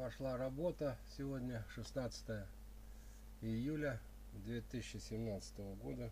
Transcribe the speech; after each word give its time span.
пошла 0.00 0.38
работа. 0.38 0.96
Сегодня 1.18 1.62
16 1.74 2.46
июля 3.42 4.00
2017 4.32 5.58
года. 5.76 6.10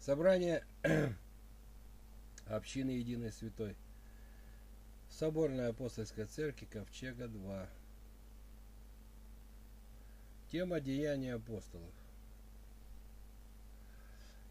Собрание 0.00 0.64
общины 2.48 2.90
Единой 2.90 3.30
Святой. 3.30 3.76
Соборная 5.08 5.68
апостольская 5.68 6.26
церковь 6.26 6.68
Ковчега 6.68 7.28
2. 7.28 7.68
Тема 10.50 10.80
деяния 10.80 11.34
апостолов. 11.34 11.94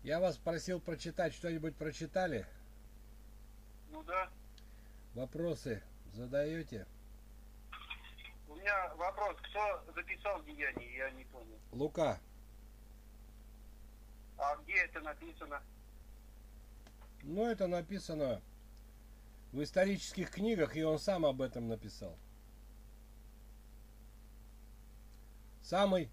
Я 0.04 0.22
вас 0.22 0.38
просил 0.38 0.80
прочитать, 0.80 1.34
что-нибудь 1.34 1.76
прочитали? 1.76 2.48
Ну 3.92 4.02
да. 4.04 4.30
Вопросы 5.14 5.84
задаете? 6.14 6.86
Меня 8.58 8.96
вопрос, 8.96 9.38
кто 9.44 9.84
записал 9.96 10.44
деяние, 10.44 10.98
я 10.98 11.10
не 11.12 11.24
понял. 11.26 11.58
Лука. 11.72 12.20
А 14.38 14.56
где 14.58 14.74
это 14.84 15.00
написано? 15.02 15.62
Ну, 17.24 17.48
это 17.48 17.68
написано 17.68 18.42
в 19.52 19.62
исторических 19.64 20.32
книгах, 20.32 20.76
и 20.76 20.84
он 20.84 21.00
сам 21.00 21.26
об 21.26 21.42
этом 21.42 21.68
написал. 21.68 22.16
Самый 25.62 26.10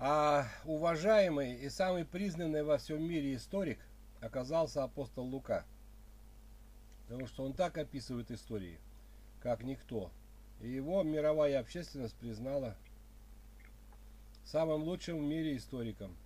а, 0.00 0.46
уважаемый 0.64 1.54
и 1.56 1.68
самый 1.68 2.04
признанный 2.04 2.62
во 2.62 2.78
всем 2.78 3.02
мире 3.02 3.34
историк 3.34 3.78
оказался 4.20 4.82
апостол 4.84 5.24
Лука. 5.24 5.64
Потому 7.06 7.26
что 7.26 7.44
он 7.44 7.52
так 7.52 7.78
описывает 7.78 8.30
истории, 8.30 8.80
как 9.40 9.62
никто. 9.62 10.10
И 10.60 10.68
его 10.68 11.02
мировая 11.02 11.60
общественность 11.60 12.16
признала 12.16 12.76
самым 14.44 14.82
лучшим 14.82 15.18
в 15.18 15.22
мире 15.22 15.56
историком. 15.56 16.16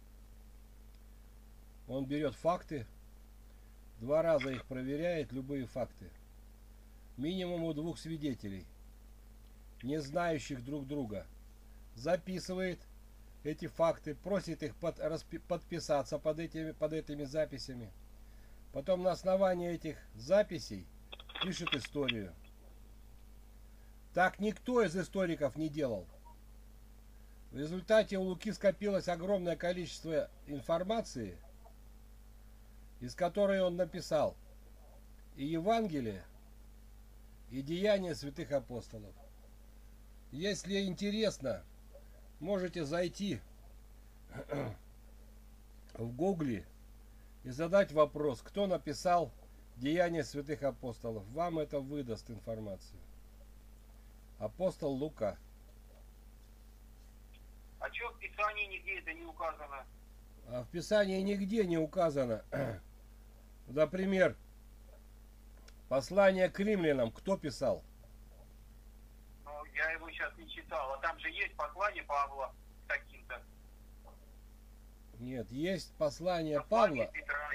Он 1.88 2.06
берет 2.06 2.34
факты, 2.34 2.86
два 4.00 4.22
раза 4.22 4.50
их 4.50 4.64
проверяет, 4.64 5.32
любые 5.32 5.66
факты. 5.66 6.08
Минимум 7.16 7.64
у 7.64 7.74
двух 7.74 7.98
свидетелей, 7.98 8.64
не 9.82 10.00
знающих 10.00 10.64
друг 10.64 10.86
друга. 10.86 11.26
Записывает 11.94 12.80
эти 13.44 13.66
факты, 13.66 14.14
просит 14.14 14.62
их 14.62 14.74
под, 14.76 14.98
распи, 14.98 15.38
подписаться 15.38 16.18
под 16.18 16.38
этими, 16.38 16.72
под 16.72 16.92
этими 16.94 17.24
записями. 17.24 17.90
Потом 18.72 19.02
на 19.02 19.10
основании 19.10 19.70
этих 19.70 19.98
записей 20.14 20.86
пишет 21.42 21.74
историю. 21.74 22.32
Так 24.14 24.40
никто 24.40 24.82
из 24.82 24.96
историков 24.96 25.56
не 25.56 25.68
делал. 25.68 26.06
В 27.50 27.58
результате 27.58 28.18
у 28.18 28.22
Луки 28.22 28.52
скопилось 28.52 29.08
огромное 29.08 29.56
количество 29.56 30.30
информации, 30.46 31.36
из 33.00 33.14
которой 33.14 33.60
он 33.60 33.76
написал 33.76 34.36
и 35.36 35.44
Евангелие, 35.44 36.24
и 37.50 37.62
Деяния 37.62 38.14
святых 38.14 38.52
апостолов. 38.52 39.14
Если 40.30 40.84
интересно, 40.84 41.62
можете 42.40 42.84
зайти 42.84 43.40
в 45.94 46.10
гугле 46.16 46.64
и 47.44 47.50
задать 47.50 47.92
вопрос, 47.92 48.40
кто 48.40 48.66
написал 48.66 49.30
Деяния 49.76 50.24
святых 50.24 50.62
апостолов. 50.62 51.26
Вам 51.28 51.58
это 51.58 51.80
выдаст 51.80 52.30
информацию. 52.30 53.01
Апостол 54.42 54.90
Лука. 54.90 55.38
А 57.78 57.88
что 57.94 58.08
в 58.08 58.18
Писании 58.18 58.66
нигде 58.66 58.98
это 58.98 59.12
не 59.12 59.24
указано? 59.24 59.86
А 60.48 60.64
в 60.64 60.68
Писании 60.70 61.20
нигде 61.20 61.64
не 61.64 61.78
указано. 61.78 62.44
Например, 63.68 64.36
послание 65.88 66.48
к 66.48 66.58
римлянам 66.58 67.12
кто 67.12 67.36
писал? 67.36 67.84
Ну, 69.44 69.64
я 69.76 69.92
его 69.92 70.10
сейчас 70.10 70.36
не 70.36 70.50
читал. 70.50 70.94
А 70.94 70.98
там 70.98 71.16
же 71.20 71.30
есть 71.30 71.54
послание 71.54 72.02
Павла 72.02 72.52
каким-то. 72.88 73.40
Нет, 75.20 75.52
есть 75.52 75.94
послание 75.98 76.60
Послание 76.62 77.06
Павла, 77.06 77.12
Петра 77.12 77.52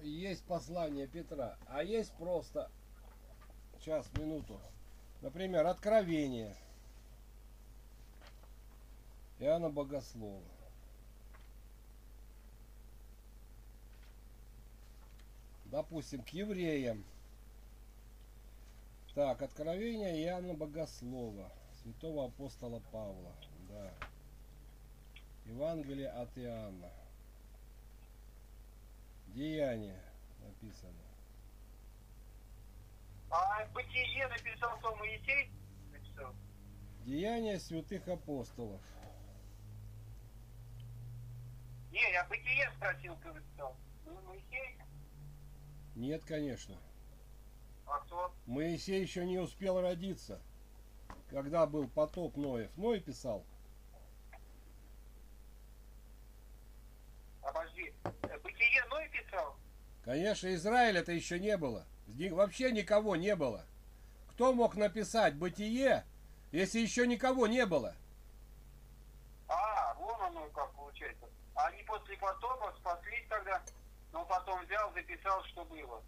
есть. 0.00 0.44
послание 0.44 1.06
Петра, 1.06 1.56
а 1.68 1.84
есть 1.84 2.12
просто... 2.16 2.68
Сейчас, 3.78 4.12
минуту. 4.14 4.60
Например, 5.26 5.66
Откровение. 5.66 6.54
Иоанна 9.40 9.68
Богослова. 9.68 10.40
Допустим, 15.64 16.22
к 16.22 16.28
евреям. 16.28 17.04
Так, 19.16 19.42
Откровение 19.42 20.22
Иоанна 20.22 20.54
Богослова, 20.54 21.50
святого 21.82 22.26
апостола 22.26 22.80
Павла. 22.92 23.34
Да. 23.68 23.92
Евангелие 25.46 26.10
от 26.10 26.38
Иоанна. 26.38 26.92
Деяние 29.34 30.00
написано. 30.38 31.15
А 33.30 33.64
бытие 33.66 34.28
написал 34.28 34.76
кто 34.78 34.94
Моисей? 34.96 35.50
Написал. 35.92 36.34
Деяния 37.04 37.58
святых 37.58 38.06
апостолов. 38.08 38.80
Не, 41.90 42.12
я 42.12 42.24
бытие 42.24 42.70
спросил, 42.76 43.16
кто 43.16 43.32
написал. 43.32 43.76
Ну, 44.04 44.20
Моисей? 44.22 44.78
Нет, 45.94 46.24
конечно. 46.24 46.76
А 47.86 48.00
кто? 48.00 48.32
Моисей 48.46 49.00
еще 49.02 49.24
не 49.24 49.38
успел 49.38 49.80
родиться, 49.80 50.40
когда 51.30 51.66
был 51.66 51.88
потоп 51.88 52.36
Ноев. 52.36 52.76
Ной 52.76 53.00
писал. 53.00 53.44
Обожди. 57.42 57.94
Э, 58.22 58.38
Бытие 58.40 58.84
Ной 58.90 59.08
писал? 59.08 59.56
Конечно, 60.04 60.52
Израиля-то 60.54 61.12
еще 61.12 61.38
не 61.38 61.56
было. 61.56 61.86
Вообще 62.06 62.72
никого 62.72 63.16
не 63.16 63.34
было. 63.36 63.64
Кто 64.30 64.52
мог 64.52 64.76
написать 64.76 65.34
бытие, 65.34 66.04
если 66.52 66.80
еще 66.80 67.06
никого 67.06 67.46
не 67.46 67.66
было? 67.66 67.94
А, 69.48 69.94
вон 69.94 70.20
оно 70.20 70.48
как 70.50 70.72
получается. 70.72 71.26
Они 71.54 71.82
после 71.84 72.16
потопа 72.16 72.72
спаслись 72.78 73.26
тогда, 73.28 73.62
но 74.12 74.24
потом 74.24 74.64
взял, 74.64 74.92
записал, 74.92 75.42
что 75.44 75.64
было. 75.64 76.02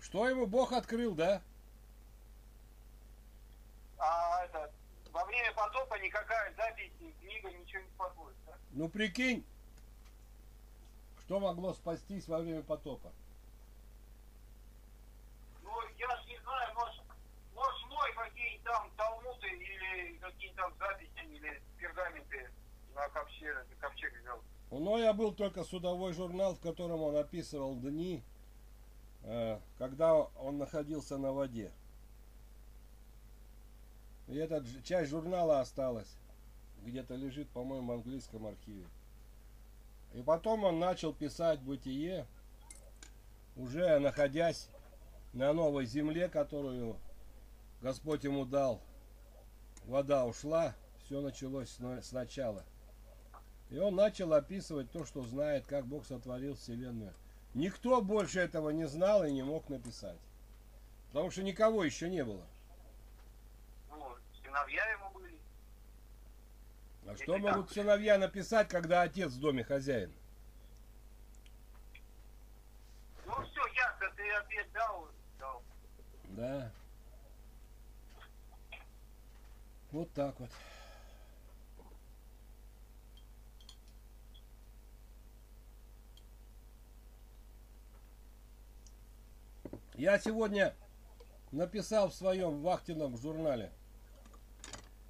Что 0.00 0.28
ему 0.28 0.46
Бог 0.46 0.72
открыл, 0.72 1.14
да? 1.14 1.42
А 3.98 4.44
это, 4.44 4.72
во 5.12 5.24
время 5.24 5.52
потопа 5.52 5.94
никакая 6.00 6.52
запись, 6.56 6.90
ни 7.00 7.12
книга, 7.12 7.50
ничего 7.52 7.82
не 7.82 7.90
спаслось, 7.90 8.34
да? 8.46 8.52
Ну 8.72 8.88
прикинь, 8.88 9.46
что 11.20 11.38
могло 11.38 11.72
спастись 11.72 12.26
во 12.26 12.40
время 12.40 12.62
потопа? 12.62 13.12
Ну, 15.62 15.70
я 15.96 16.16
ж 16.16 16.26
не 16.26 16.38
знаю, 16.40 16.74
может, 16.74 17.02
может 17.54 17.88
мой 17.88 18.12
какие-нибудь 18.12 18.51
там 18.64 18.90
талмуды 18.96 19.48
или 19.48 20.16
какие-то 20.18 20.62
там 20.62 20.74
записи, 20.78 21.24
или 21.24 21.62
пергаменты 21.78 22.50
на 22.94 23.08
ковчег, 23.08 23.66
ковчег 23.80 24.12
взял. 24.20 24.40
У 24.70 24.78
Ноя 24.78 25.12
был 25.12 25.32
только 25.32 25.64
судовой 25.64 26.12
журнал, 26.12 26.54
в 26.54 26.60
котором 26.60 27.02
он 27.02 27.16
описывал 27.16 27.76
дни, 27.76 28.22
э, 29.22 29.58
когда 29.78 30.14
он 30.14 30.58
находился 30.58 31.18
на 31.18 31.32
воде. 31.32 31.70
И 34.28 34.36
эта 34.36 34.64
часть 34.82 35.10
журнала 35.10 35.60
осталась. 35.60 36.16
Где-то 36.84 37.14
лежит, 37.14 37.48
по-моему, 37.50 37.88
в 37.88 37.96
английском 37.96 38.46
архиве. 38.46 38.86
И 40.14 40.22
потом 40.22 40.64
он 40.64 40.78
начал 40.78 41.12
писать 41.12 41.60
бытие, 41.60 42.26
уже 43.56 43.98
находясь 43.98 44.68
на 45.32 45.52
новой 45.52 45.86
земле, 45.86 46.28
которую 46.28 46.96
Господь 47.82 48.22
ему 48.22 48.44
дал. 48.44 48.80
Вода 49.86 50.24
ушла, 50.24 50.74
все 51.04 51.20
началось 51.20 51.68
сна- 51.70 52.00
сначала. 52.02 52.64
И 53.70 53.78
он 53.78 53.96
начал 53.96 54.32
описывать 54.32 54.90
то, 54.92 55.04
что 55.04 55.22
знает, 55.22 55.66
как 55.66 55.86
Бог 55.86 56.06
сотворил 56.06 56.54
Вселенную. 56.54 57.12
Никто 57.54 58.00
больше 58.00 58.38
этого 58.38 58.70
не 58.70 58.86
знал 58.86 59.24
и 59.24 59.32
не 59.32 59.42
мог 59.42 59.68
написать. 59.68 60.18
Потому 61.08 61.30
что 61.30 61.42
никого 61.42 61.82
еще 61.82 62.08
не 62.08 62.24
было. 62.24 62.46
Ну, 63.90 64.16
сыновья 64.42 64.86
ему 64.92 65.10
были. 65.10 65.38
А 67.08 67.16
что 67.16 67.38
могут 67.38 67.72
сыновья 67.72 68.16
написать, 68.16 68.68
когда 68.68 69.02
отец 69.02 69.32
в 69.32 69.40
доме 69.40 69.64
хозяин? 69.64 70.12
Ну 73.26 73.34
все, 73.44 73.66
ясно, 73.74 74.06
ты 74.16 74.30
ответ 74.30 74.72
дал, 74.72 75.08
дал. 75.40 75.62
Да. 76.36 76.72
Вот 79.92 80.10
так 80.14 80.40
вот. 80.40 80.50
Я 89.94 90.18
сегодня 90.18 90.74
написал 91.52 92.08
в 92.08 92.14
своем 92.14 92.62
вахтенном 92.62 93.18
журнале. 93.18 93.70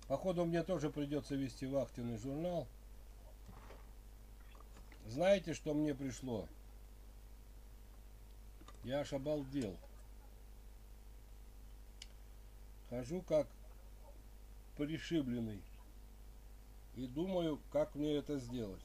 Походу 0.09 0.45
мне 0.45 0.65
тоже 0.65 0.91
придется 0.91 1.37
вести 1.37 1.67
вахтенный 1.67 2.19
журнал. 2.19 2.67
Знаете, 5.07 5.55
что 5.55 5.75
мне 5.75 5.95
пришло? 5.95 6.49
Я 8.83 9.01
аж 9.01 9.13
обалдел. 9.13 9.77
Хожу 12.91 13.23
как 13.23 13.47
пришибленный. 14.77 15.63
И 16.95 17.07
думаю, 17.07 17.61
как 17.71 17.95
мне 17.95 18.17
это 18.17 18.39
сделать. 18.39 18.83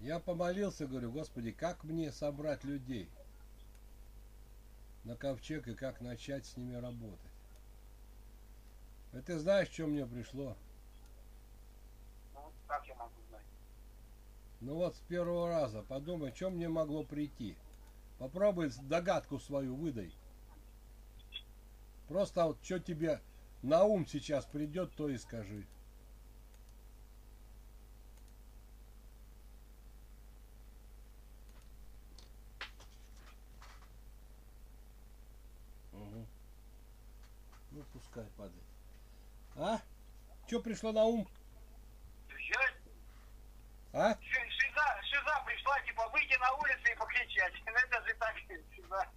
Я 0.00 0.20
помолился, 0.20 0.86
говорю, 0.86 1.10
Господи, 1.10 1.50
как 1.50 1.82
мне 1.82 2.12
собрать 2.12 2.62
людей 2.64 3.08
на 5.04 5.16
ковчег 5.16 5.66
и 5.68 5.74
как 5.74 6.00
начать 6.00 6.46
с 6.46 6.56
ними 6.56 6.74
работать. 6.74 7.18
А 9.12 9.22
ты 9.22 9.38
знаешь, 9.38 9.68
что 9.68 9.86
мне 9.86 10.04
пришло? 10.04 10.56
Ну, 12.34 12.52
как 12.66 12.86
я 12.86 12.94
могу 12.96 13.14
знать? 13.28 13.44
Ну 14.60 14.74
вот 14.74 14.94
с 14.96 15.00
первого 15.00 15.48
раза 15.48 15.82
подумай, 15.82 16.32
что 16.34 16.50
мне 16.50 16.68
могло 16.68 17.02
прийти. 17.02 17.56
Попробуй 18.18 18.70
догадку 18.82 19.38
свою 19.38 19.76
выдай. 19.76 20.14
Просто 22.08 22.44
вот 22.44 22.58
что 22.62 22.78
тебе 22.78 23.20
на 23.62 23.84
ум 23.84 24.06
сейчас 24.06 24.46
придет, 24.46 24.94
то 24.94 25.08
и 25.08 25.18
скажи. 25.18 25.66
Угу. 35.92 36.26
Ну, 37.72 37.84
пускай 37.92 38.24
падает. 38.36 38.64
А? 39.56 39.80
Что 40.46 40.60
пришло 40.60 40.92
на 40.92 41.04
ум? 41.04 41.28
А? 43.92 44.16
Типа, 45.96 46.08
выйти 46.10 46.38
на 46.38 46.52
улицу 46.52 46.92
и 46.92 46.96
покричать. 46.96 47.54
Это 47.66 48.06
же 48.06 48.14
так, 48.14 48.36
шиза. 48.74 49.08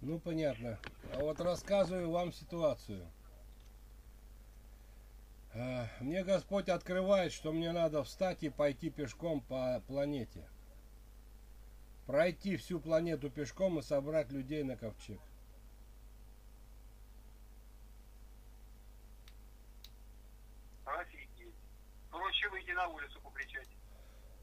Ну, 0.00 0.18
понятно. 0.18 0.78
А 1.12 1.18
вот 1.20 1.40
рассказываю 1.40 2.10
вам 2.10 2.32
ситуацию. 2.32 3.06
А, 5.54 5.86
Мне 6.00 6.24
Господь 6.24 6.68
открывает, 6.68 7.32
что 7.32 7.52
мне 7.52 7.72
надо 7.72 8.02
встать 8.02 8.42
и 8.42 8.50
пойти 8.50 8.90
пешком 8.90 9.40
по 9.40 9.80
планете. 9.86 10.48
Пройти 12.06 12.56
всю 12.56 12.80
планету 12.80 13.30
пешком 13.30 13.78
и 13.78 13.82
собрать 13.82 14.30
людей 14.30 14.62
на 14.62 14.76
ковчег. 14.76 15.20
Офигеть. 20.84 21.54
Проще 22.10 22.48
выйти 22.50 22.72
на 22.72 22.88
улицу 22.88 23.18
покричать. 23.22 23.68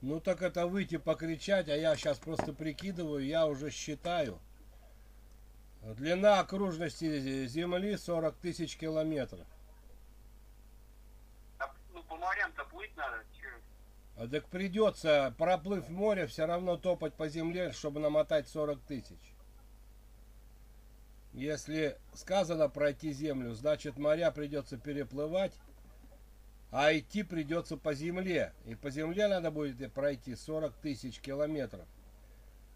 Ну 0.02 0.20
так 0.20 0.42
это 0.42 0.68
выйти 0.68 0.98
покричать, 0.98 1.70
а 1.70 1.76
я 1.76 1.96
сейчас 1.96 2.18
просто 2.18 2.54
прикидываю, 2.54 3.26
я 3.26 3.46
уже 3.46 3.70
считаю. 3.70 4.40
Длина 5.82 6.40
окружности 6.40 7.46
Земли 7.48 7.98
40 7.98 8.36
тысяч 8.38 8.78
километров. 8.78 9.48
А, 11.60 11.72
ну, 11.94 12.04
по 12.04 12.16
морям-то 12.18 12.64
плыть 12.66 12.96
надо. 12.96 13.24
А 14.22 14.28
так 14.28 14.46
придется, 14.50 15.34
проплыв 15.40 15.90
море, 15.90 16.28
все 16.28 16.46
равно 16.46 16.78
топать 16.78 17.16
по 17.16 17.28
земле, 17.28 17.72
чтобы 17.72 18.00
намотать 18.00 18.48
40 18.48 18.80
тысяч. 18.82 19.18
Если 21.34 21.98
сказано 22.14 22.70
пройти 22.70 23.14
землю, 23.14 23.54
значит 23.54 23.98
моря 23.98 24.30
придется 24.30 24.78
переплывать, 24.78 25.54
а 26.72 26.98
идти 26.98 27.24
придется 27.24 27.76
по 27.76 27.94
земле. 27.94 28.54
И 28.66 28.76
по 28.76 28.90
земле 28.90 29.28
надо 29.28 29.52
будет 29.52 29.92
пройти 29.94 30.36
40 30.36 30.74
тысяч 30.76 31.20
километров. 31.20 31.86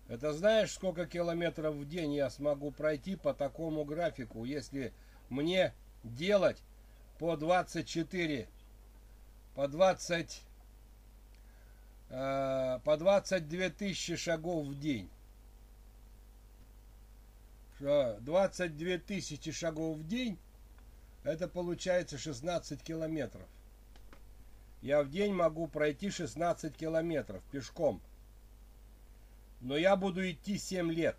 Это 0.08 0.34
знаешь, 0.34 0.72
сколько 0.72 1.08
километров 1.08 1.76
в 1.76 1.88
день 1.88 2.14
я 2.14 2.30
смогу 2.30 2.72
пройти 2.72 3.16
по 3.16 3.34
такому 3.34 3.86
графику, 3.86 4.44
если 4.44 4.94
мне 5.30 5.74
делать 6.04 6.62
по 7.18 7.36
24, 7.38 8.48
по 9.56 9.68
20 9.68 10.42
э, 12.10 12.80
по 12.84 12.98
22 12.98 13.70
тысячи 13.70 14.16
шагов 14.16 14.68
в 14.68 14.80
день. 14.80 15.10
Что 17.78 18.18
22 18.22 18.98
тысячи 19.00 19.52
шагов 19.52 19.98
в 19.98 20.08
день, 20.08 20.38
это 21.24 21.48
получается 21.48 22.18
16 22.18 22.84
километров. 22.84 23.48
Я 24.86 25.02
в 25.02 25.10
день 25.10 25.34
могу 25.34 25.66
пройти 25.66 26.12
16 26.12 26.78
километров 26.78 27.44
пешком. 27.46 28.00
Но 29.60 29.76
я 29.76 29.96
буду 29.96 30.30
идти 30.30 30.60
7 30.60 30.92
лет. 30.92 31.18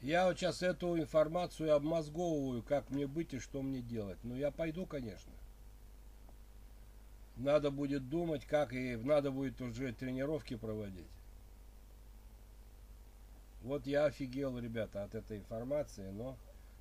Я 0.00 0.26
вот 0.28 0.38
сейчас 0.38 0.62
эту 0.62 0.98
информацию 0.98 1.74
обмозговываю, 1.74 2.62
как 2.62 2.88
мне 2.88 3.06
быть 3.06 3.34
и 3.34 3.38
что 3.38 3.60
мне 3.60 3.82
делать. 3.82 4.16
Ну, 4.22 4.34
я 4.34 4.50
пойду, 4.50 4.86
конечно. 4.86 5.32
Надо 7.36 7.70
будет 7.70 8.08
думать, 8.08 8.46
как 8.46 8.72
и 8.72 8.96
надо 8.96 9.30
будет 9.30 9.60
уже 9.60 9.92
тренировки 9.92 10.56
проводить. 10.56 11.04
Вот 13.60 13.86
я 13.86 14.06
офигел, 14.06 14.58
ребята, 14.58 15.04
от 15.04 15.14
этой 15.14 15.36
информации, 15.36 16.08
но 16.12 16.38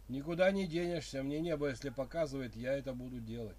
никуда 0.09 0.51
не 0.51 0.67
денешься. 0.67 1.23
Мне 1.23 1.39
небо, 1.39 1.69
если 1.69 1.89
показывает, 1.89 2.55
я 2.55 2.73
это 2.73 2.93
буду 2.93 3.19
делать. 3.19 3.57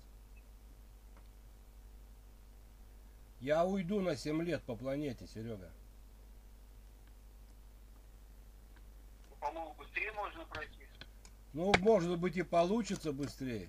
Я 3.41 3.65
уйду 3.65 4.00
на 4.00 4.17
7 4.17 4.43
лет 4.43 4.62
по 4.62 4.75
планете, 4.75 5.27
Серега. 5.27 5.71
Ну, 9.31 9.37
По-моему, 9.41 9.75
быстрее 9.79 10.13
можно 10.13 10.44
пройти. 10.46 10.87
Ну, 11.53 11.72
может 11.79 12.19
быть 12.19 12.37
и 12.37 12.43
получится 12.43 13.13
быстрее. 13.13 13.69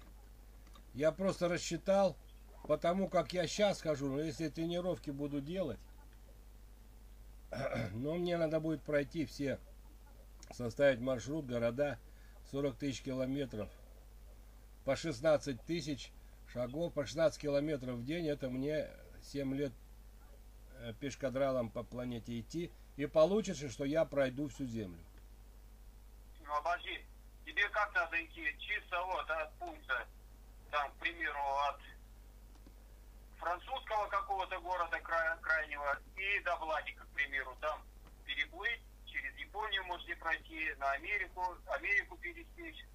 Я 0.95 1.11
просто 1.11 1.47
рассчитал, 1.47 2.17
потому 2.63 3.07
как 3.07 3.31
я 3.33 3.45
сейчас 3.45 3.81
хожу, 3.81 4.07
но 4.07 4.21
если 4.21 4.49
тренировки 4.49 5.11
буду 5.11 5.39
делать, 5.39 5.79
но 7.93 8.15
мне 8.15 8.37
надо 8.37 8.59
будет 8.59 8.81
пройти 8.81 9.25
все, 9.25 9.59
составить 10.51 10.99
маршрут, 10.99 11.45
города, 11.45 11.99
40 12.51 12.77
тысяч 12.77 13.01
километров, 13.01 13.69
по 14.85 14.95
16 14.95 15.61
тысяч 15.65 16.11
шагов, 16.51 16.93
по 16.93 17.05
16 17.05 17.39
километров 17.39 17.95
в 17.95 18.05
день, 18.05 18.27
это 18.27 18.49
мне 18.49 18.89
7 19.21 19.53
лет 19.55 19.73
э, 20.79 20.93
пешкадралом 20.99 21.69
по 21.69 21.83
планете 21.83 22.39
идти, 22.39 22.71
и 22.97 23.05
получится, 23.05 23.69
что 23.69 23.85
я 23.85 24.03
пройду 24.05 24.47
всю 24.47 24.65
Землю. 24.65 24.99
Ну, 26.43 26.55
обожди. 26.55 26.99
Тебе 27.45 27.69
как 27.69 27.93
надо 27.93 28.23
идти? 28.25 28.43
Чисто 28.57 29.01
вот 29.03 29.29
от 29.29 29.53
пункта, 29.55 30.07
там, 30.71 30.91
к 30.91 30.95
примеру, 30.95 31.39
от 31.69 31.79
французского 33.37 34.07
какого-то 34.07 34.59
города 34.59 34.99
кра- 35.01 35.37
крайнего 35.41 35.99
и 36.17 36.43
до 36.43 36.55
Владика, 36.57 37.03
к 37.03 37.09
примеру, 37.09 37.55
там 37.61 37.81
переплыть, 38.25 38.81
Японию 39.49 39.83
можете 39.85 40.15
пройти, 40.15 40.73
на 40.77 40.91
Америку, 40.91 41.43
Америку 41.67 42.17
пересечь. 42.17 42.85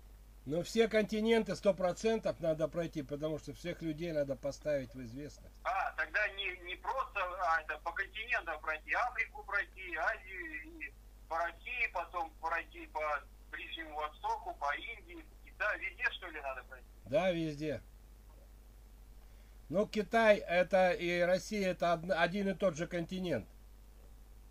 Но 0.46 0.62
все 0.62 0.88
континенты 0.88 1.52
100% 1.52 2.34
надо 2.38 2.68
пройти, 2.68 3.02
потому 3.02 3.38
что 3.38 3.52
всех 3.54 3.82
людей 3.82 4.12
надо 4.12 4.37
поставить 4.37 4.94
в 4.94 5.02
известность. 5.02 5.54
А, 5.64 5.90
тогда 5.92 6.28
не, 6.28 6.56
не 6.58 6.76
просто 6.76 7.20
а, 7.20 7.62
это 7.62 7.78
по 7.78 7.92
континентам 7.92 8.61
пройти, 8.61 8.92
Африку 8.92 9.42
пройти, 9.42 9.96
Азию, 9.96 10.80
и 10.80 10.92
по 11.28 11.38
России, 11.38 11.90
потом 11.92 12.30
пройти 12.40 12.87
по 12.88 13.00
Ближнему 13.50 13.96
Востоку, 13.96 14.54
по 14.54 14.73
Индии, 14.76 15.25
да, 15.58 15.75
везде 15.76 16.04
что 16.12 16.28
ли 16.28 16.40
надо 16.40 16.62
пройти? 16.64 16.87
Да, 17.06 17.30
везде. 17.32 17.82
Ну, 19.70 19.87
Китай 19.87 20.37
это 20.37 20.92
и 20.92 21.20
Россия 21.20 21.70
это 21.70 21.94
один 21.94 22.49
и 22.49 22.54
тот 22.54 22.76
же 22.76 22.87
континент. 22.87 23.49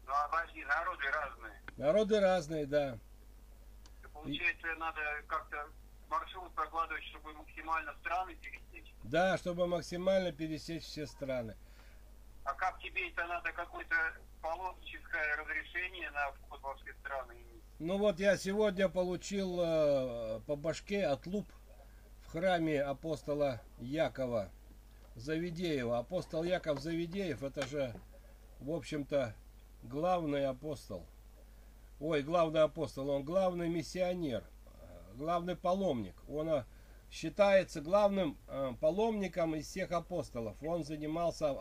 Ну, 0.05 0.13
обожди, 0.13 0.65
народы 0.65 1.03
разные. 1.11 1.62
Народы 1.77 2.19
разные, 2.19 2.65
да. 2.65 2.97
И 4.03 4.07
Получается, 4.07 4.67
надо 4.77 5.01
как-то 5.27 5.67
маршрут 6.09 6.53
прокладывать, 6.53 7.03
чтобы 7.05 7.33
максимально 7.33 7.93
страны 8.01 8.35
пересечь. 8.35 8.93
Да, 9.03 9.37
чтобы 9.37 9.67
максимально 9.67 10.31
пересечь 10.31 10.83
все 10.83 11.07
страны. 11.07 11.55
А 12.43 12.53
как 12.53 12.79
тебе 12.79 13.09
это 13.09 13.25
надо 13.25 13.51
какое-то 13.53 13.95
паломническое 14.41 15.35
разрешение 15.37 16.11
на 16.11 16.31
вход 16.33 16.61
во 16.61 16.75
все 16.75 16.93
страны? 16.95 17.35
Ну 17.79 17.97
вот 17.97 18.19
я 18.19 18.37
сегодня 18.37 18.89
получил 18.89 19.59
э, 19.59 20.41
по 20.45 20.55
башке 20.55 21.05
отлуп 21.05 21.47
в 22.21 22.31
храме 22.31 22.81
апостола 22.81 23.61
Якова 23.79 24.51
Завидеева. 25.15 25.99
Апостол 25.99 26.43
Яков 26.43 26.79
Завидеев 26.79 27.43
это 27.43 27.65
же, 27.65 27.95
в 28.59 28.71
общем-то, 28.71 29.33
главный 29.83 30.45
апостол. 30.45 31.05
Ой, 32.05 32.21
главный 32.21 32.63
апостол, 32.63 33.09
он 33.09 33.23
главный 33.23 33.69
миссионер, 33.69 34.43
главный 35.15 35.55
паломник. 35.55 36.15
Он 36.27 36.49
э, 36.49 36.65
считается 37.09 37.79
главным 37.79 38.37
э, 38.49 38.73
паломником 38.81 39.55
из 39.55 39.67
всех 39.67 39.93
апостолов. 39.93 40.61
Он 40.61 40.83
занимался 40.83 41.55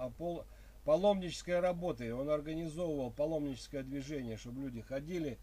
паломнической 0.84 1.61
работой. 1.61 2.11
Он 2.12 2.28
организовывал 2.28 3.12
паломническое 3.12 3.84
движение, 3.84 4.37
чтобы 4.37 4.62
люди 4.62 4.80
ходили, 4.80 5.38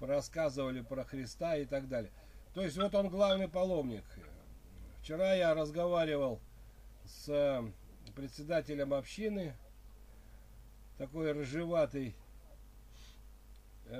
рассказывали 0.00 0.82
про 0.82 1.02
Христа 1.02 1.56
и 1.56 1.64
так 1.64 1.88
далее. 1.88 2.12
То 2.52 2.60
есть 2.60 2.76
вот 2.76 2.94
он 2.94 3.08
главный 3.08 3.48
паломник. 3.48 4.04
Вчера 5.00 5.32
я 5.32 5.54
разговаривал 5.54 6.40
с 7.06 7.26
э, 7.30 7.62
председателем 8.14 8.92
общины, 8.92 9.54
такой 10.98 11.32
рыжеватый 11.32 12.14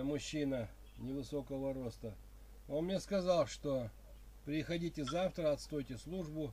мужчина 0.02 0.68
невысокого 0.98 1.74
роста. 1.74 2.14
Он 2.68 2.86
мне 2.86 3.00
сказал, 3.00 3.46
что 3.46 3.90
приходите 4.44 5.04
завтра, 5.04 5.52
отстойте 5.52 5.98
службу 5.98 6.52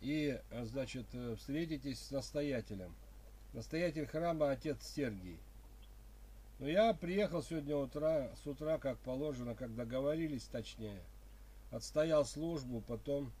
и, 0.00 0.40
э, 0.50 0.64
значит, 0.64 1.06
встретитесь 1.38 2.00
с 2.00 2.10
настоятелем. 2.10 2.94
Настоятель 3.52 4.06
храма 4.06 4.50
отец 4.50 4.82
Сергий. 4.82 5.38
Но 6.58 6.68
я 6.68 6.94
приехал 6.94 7.42
сегодня 7.42 7.76
утра, 7.76 8.30
с 8.42 8.46
утра, 8.46 8.78
как 8.78 8.98
положено, 8.98 9.54
как 9.54 9.74
договорились 9.74 10.44
точнее. 10.44 11.02
Отстоял 11.70 12.24
службу, 12.24 12.80
потом 12.80 13.32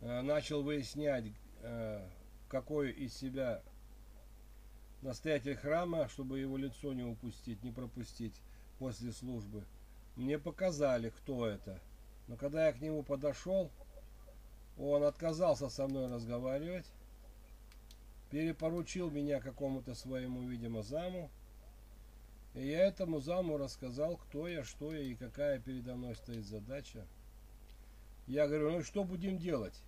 э, 0.00 0.20
начал 0.22 0.62
выяснять, 0.62 1.24
э, 1.62 2.06
какой 2.48 2.90
из 2.90 3.14
себя 3.14 3.62
настоятель 5.06 5.56
храма, 5.56 6.08
чтобы 6.08 6.40
его 6.40 6.56
лицо 6.56 6.92
не 6.92 7.04
упустить, 7.04 7.62
не 7.62 7.70
пропустить 7.70 8.34
после 8.78 9.12
службы. 9.12 9.64
Мне 10.16 10.38
показали, 10.38 11.10
кто 11.10 11.46
это. 11.46 11.80
Но 12.26 12.36
когда 12.36 12.66
я 12.66 12.72
к 12.72 12.80
нему 12.80 13.02
подошел, 13.02 13.70
он 14.76 15.04
отказался 15.04 15.68
со 15.68 15.86
мной 15.86 16.12
разговаривать, 16.12 16.86
перепоручил 18.30 19.10
меня 19.10 19.40
какому-то 19.40 19.94
своему, 19.94 20.42
видимо, 20.42 20.82
заму. 20.82 21.30
И 22.54 22.66
я 22.66 22.86
этому 22.86 23.20
заму 23.20 23.58
рассказал, 23.58 24.16
кто 24.16 24.48
я, 24.48 24.64
что 24.64 24.92
я 24.92 25.02
и 25.02 25.14
какая 25.14 25.60
передо 25.60 25.94
мной 25.94 26.16
стоит 26.16 26.44
задача. 26.44 27.06
Я 28.26 28.48
говорю, 28.48 28.72
ну 28.72 28.82
что 28.82 29.04
будем 29.04 29.38
делать? 29.38 29.80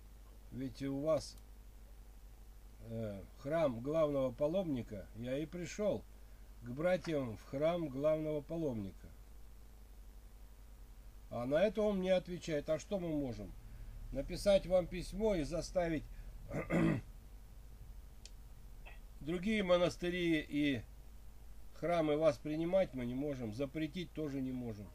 Ведь 0.51 0.81
у 0.83 1.01
вас 1.01 1.35
э, 2.81 3.21
храм 3.39 3.79
главного 3.79 4.31
паломника, 4.31 5.07
я 5.15 5.37
и 5.37 5.45
пришел 5.45 6.03
к 6.61 6.69
братьям 6.69 7.37
в 7.37 7.43
храм 7.45 7.87
главного 7.87 8.41
паломника. 8.41 9.07
А 11.29 11.45
на 11.45 11.61
это 11.61 11.81
он 11.81 11.99
мне 11.99 12.13
отвечает, 12.13 12.69
а 12.69 12.79
что 12.79 12.99
мы 12.99 13.09
можем? 13.09 13.51
Написать 14.11 14.65
вам 14.65 14.87
письмо 14.87 15.35
и 15.35 15.43
заставить 15.43 16.03
другие 19.19 19.63
монастыри 19.63 20.39
и 20.39 20.81
храмы 21.79 22.17
вас 22.17 22.37
принимать 22.37 22.93
мы 22.93 23.05
не 23.05 23.15
можем, 23.15 23.53
запретить 23.53 24.11
тоже 24.13 24.41
не 24.41 24.51
можем. 24.51 24.87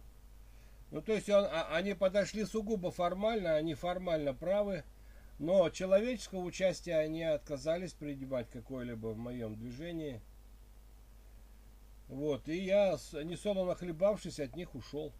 Ну, 0.90 1.00
то 1.00 1.12
есть 1.12 1.28
он, 1.28 1.44
а, 1.44 1.68
они 1.74 1.94
подошли 1.94 2.44
сугубо 2.44 2.90
формально, 2.90 3.54
они 3.54 3.74
формально 3.74 4.34
правы, 4.34 4.84
но 5.38 5.68
человеческого 5.70 6.40
участия 6.40 6.96
они 6.96 7.22
отказались 7.22 7.92
принимать 7.92 8.50
какое-либо 8.50 9.08
в 9.08 9.18
моем 9.18 9.56
движении. 9.56 10.20
Вот, 12.08 12.48
и 12.48 12.56
я, 12.56 12.92
несолоно 13.24 13.74
хлебавшись, 13.74 14.38
от 14.38 14.54
них 14.56 14.74
ушел. 14.74 15.12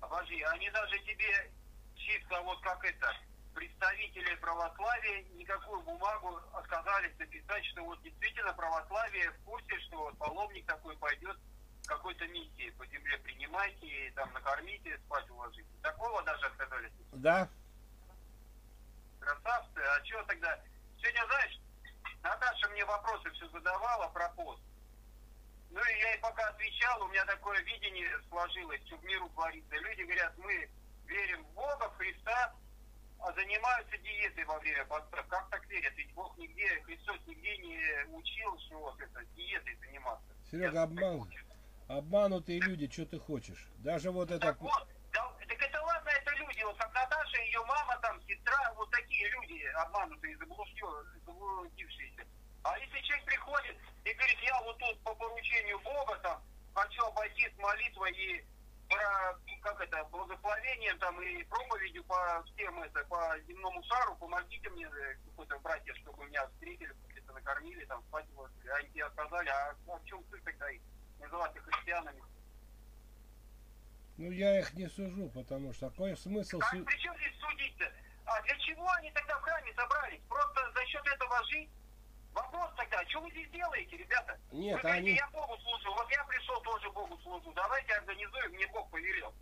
Обожди, 0.00 0.40
они 0.42 0.70
даже 0.70 0.98
тебе 1.00 1.50
чисто 1.96 2.40
вот 2.42 2.60
как 2.62 2.84
это, 2.84 3.12
представители 3.54 4.36
православия 4.36 5.24
никакую 5.34 5.82
бумагу 5.82 6.38
отказались 6.52 7.18
написать, 7.18 7.64
что 7.66 7.82
вот 7.84 8.00
действительно 8.02 8.52
православие 8.54 9.32
в 9.32 9.44
курсе, 9.44 9.80
что 9.80 9.98
вот 9.98 10.16
паломник 10.18 10.64
такой 10.66 10.96
пойдет 10.96 11.36
какой-то 11.86 12.26
миссии 12.28 12.70
по 12.78 12.86
земле 12.86 13.18
принимайте 13.18 13.86
и 13.86 14.10
там 14.10 14.32
накормите, 14.32 14.98
спать 15.06 15.28
уложите. 15.30 15.66
Такого 15.82 16.22
даже 16.22 16.46
отказались? 16.46 16.92
Да. 17.12 17.48
Красавцы, 19.28 19.78
а 19.78 20.04
что 20.06 20.22
тогда? 20.24 20.58
Сегодня, 20.98 21.26
знаешь, 21.26 21.60
Наташа 22.22 22.68
мне 22.70 22.82
вопросы 22.86 23.30
все 23.32 23.46
задавала 23.50 24.08
про 24.08 24.30
пост. 24.30 24.62
Ну 25.70 25.80
и 25.80 25.98
я 26.00 26.12
ей 26.12 26.18
пока 26.20 26.48
отвечал, 26.48 27.02
у 27.02 27.08
меня 27.08 27.26
такое 27.26 27.60
видение 27.60 28.08
сложилось, 28.30 28.80
что 28.86 28.96
в 28.96 29.04
миру 29.04 29.28
творится. 29.30 29.76
Люди 29.76 30.02
говорят, 30.02 30.32
мы 30.38 30.70
верим 31.04 31.44
в 31.44 31.50
Бога, 31.52 31.90
в 31.90 31.96
Христа, 31.98 32.54
а 33.20 33.32
занимаются 33.34 33.98
диетой 33.98 34.44
во 34.44 34.58
время 34.60 34.86
поста. 34.86 35.22
Как 35.28 35.50
так 35.50 35.66
верят? 35.66 35.92
Ведь 35.96 36.12
Бог 36.14 36.34
нигде, 36.38 36.82
Христос 36.84 37.18
нигде 37.26 37.58
не 37.58 38.04
учил, 38.14 38.58
что 38.60 38.78
вот 38.78 38.98
это, 38.98 39.22
диетой 39.36 39.76
заниматься. 39.76 40.34
Серега, 40.50 40.84
обман, 40.84 41.30
обманутые 41.86 42.60
люди, 42.60 42.90
что 42.90 43.04
ты 43.04 43.18
хочешь? 43.18 43.68
Даже 43.76 44.10
вот 44.10 44.30
это... 44.30 44.40
Так 44.40 44.58
вот, 44.58 44.88
да, 45.12 45.30
так 45.46 45.62
это 45.62 45.82
ладно, 45.82 46.08
это 46.08 46.30
люди, 46.36 46.62
вот 46.62 46.78
как 46.78 46.94
Наташа, 46.94 47.42
ее 47.42 47.62
мама, 47.66 47.98
там, 48.00 48.18
сестра, 48.22 48.72
вот 48.74 48.88
обманутые, 49.82 50.36
заблудившиеся. 50.36 52.26
А 52.64 52.78
если 52.78 53.00
человек 53.00 53.24
приходит 53.26 53.76
и 54.04 54.12
говорит, 54.12 54.38
я 54.40 54.62
вот 54.62 54.78
тут 54.78 55.00
по 55.00 55.14
поручению 55.14 55.78
Бога 55.80 56.16
там 56.22 56.42
хочу 56.74 57.04
обойти 57.04 57.48
с 57.48 57.58
молитвой 57.58 58.12
и 58.12 58.44
про, 58.88 59.38
как 59.62 59.80
это, 59.80 60.04
благословением 60.04 60.98
там 60.98 61.20
и 61.20 61.42
проповедью 61.44 62.04
по 62.04 62.42
всем 62.44 62.82
это, 62.82 63.04
по 63.04 63.38
земному 63.46 63.82
шару, 63.84 64.16
помогите 64.16 64.68
мне, 64.70 64.86
э, 64.86 65.16
какой-то 65.26 65.58
братья, 65.58 65.94
чтобы 65.94 66.24
меня 66.26 66.46
встретили, 66.48 66.94
где-то 67.08 67.32
накормили, 67.34 67.84
там, 67.84 68.02
спать 68.08 68.24
а 68.36 68.76
они 68.76 68.88
тебе 68.88 69.04
отказали, 69.04 69.48
а, 69.48 69.74
в 69.86 70.04
чем 70.04 70.24
суть 70.30 70.42
тогда 70.42 70.70
их 70.70 70.80
называть 71.20 71.54
их 71.54 71.64
христианами? 71.64 72.22
Ну, 74.16 74.30
я 74.32 74.58
их 74.58 74.74
не 74.74 74.88
сужу, 74.88 75.28
потому 75.28 75.72
что 75.72 75.90
какой 75.90 76.16
смысл... 76.16 76.58
А 76.60 76.70
при 76.70 76.98
чем 76.98 77.14
здесь 77.18 77.38
судить-то? 77.38 77.92
А 78.28 78.42
для 78.42 78.56
чего 78.58 78.88
они 78.92 79.10
тогда 79.12 79.38
в 79.38 79.42
храме 79.42 79.72
собрались? 79.74 80.20
Просто 80.28 80.72
за 80.72 80.86
счет 80.86 81.06
этого 81.06 81.44
жить? 81.44 81.70
Вопрос 82.34 82.70
тогда, 82.76 83.04
что 83.08 83.20
вы 83.20 83.30
здесь 83.30 83.50
делаете, 83.50 83.96
ребята? 83.96 84.38
Нет, 84.52 84.76
вы 84.76 84.82
говорите, 84.82 85.08
они... 85.08 85.14
я 85.16 85.26
Богу 85.28 85.56
служу, 85.58 85.94
вот 85.94 86.10
я 86.10 86.22
пришел 86.24 86.60
тоже 86.60 86.90
Богу 86.90 87.18
служу, 87.18 87.52
давайте 87.52 87.94
организуем, 87.94 88.52
мне 88.52 88.66
Бог 88.68 88.90
повелел. 88.90 89.34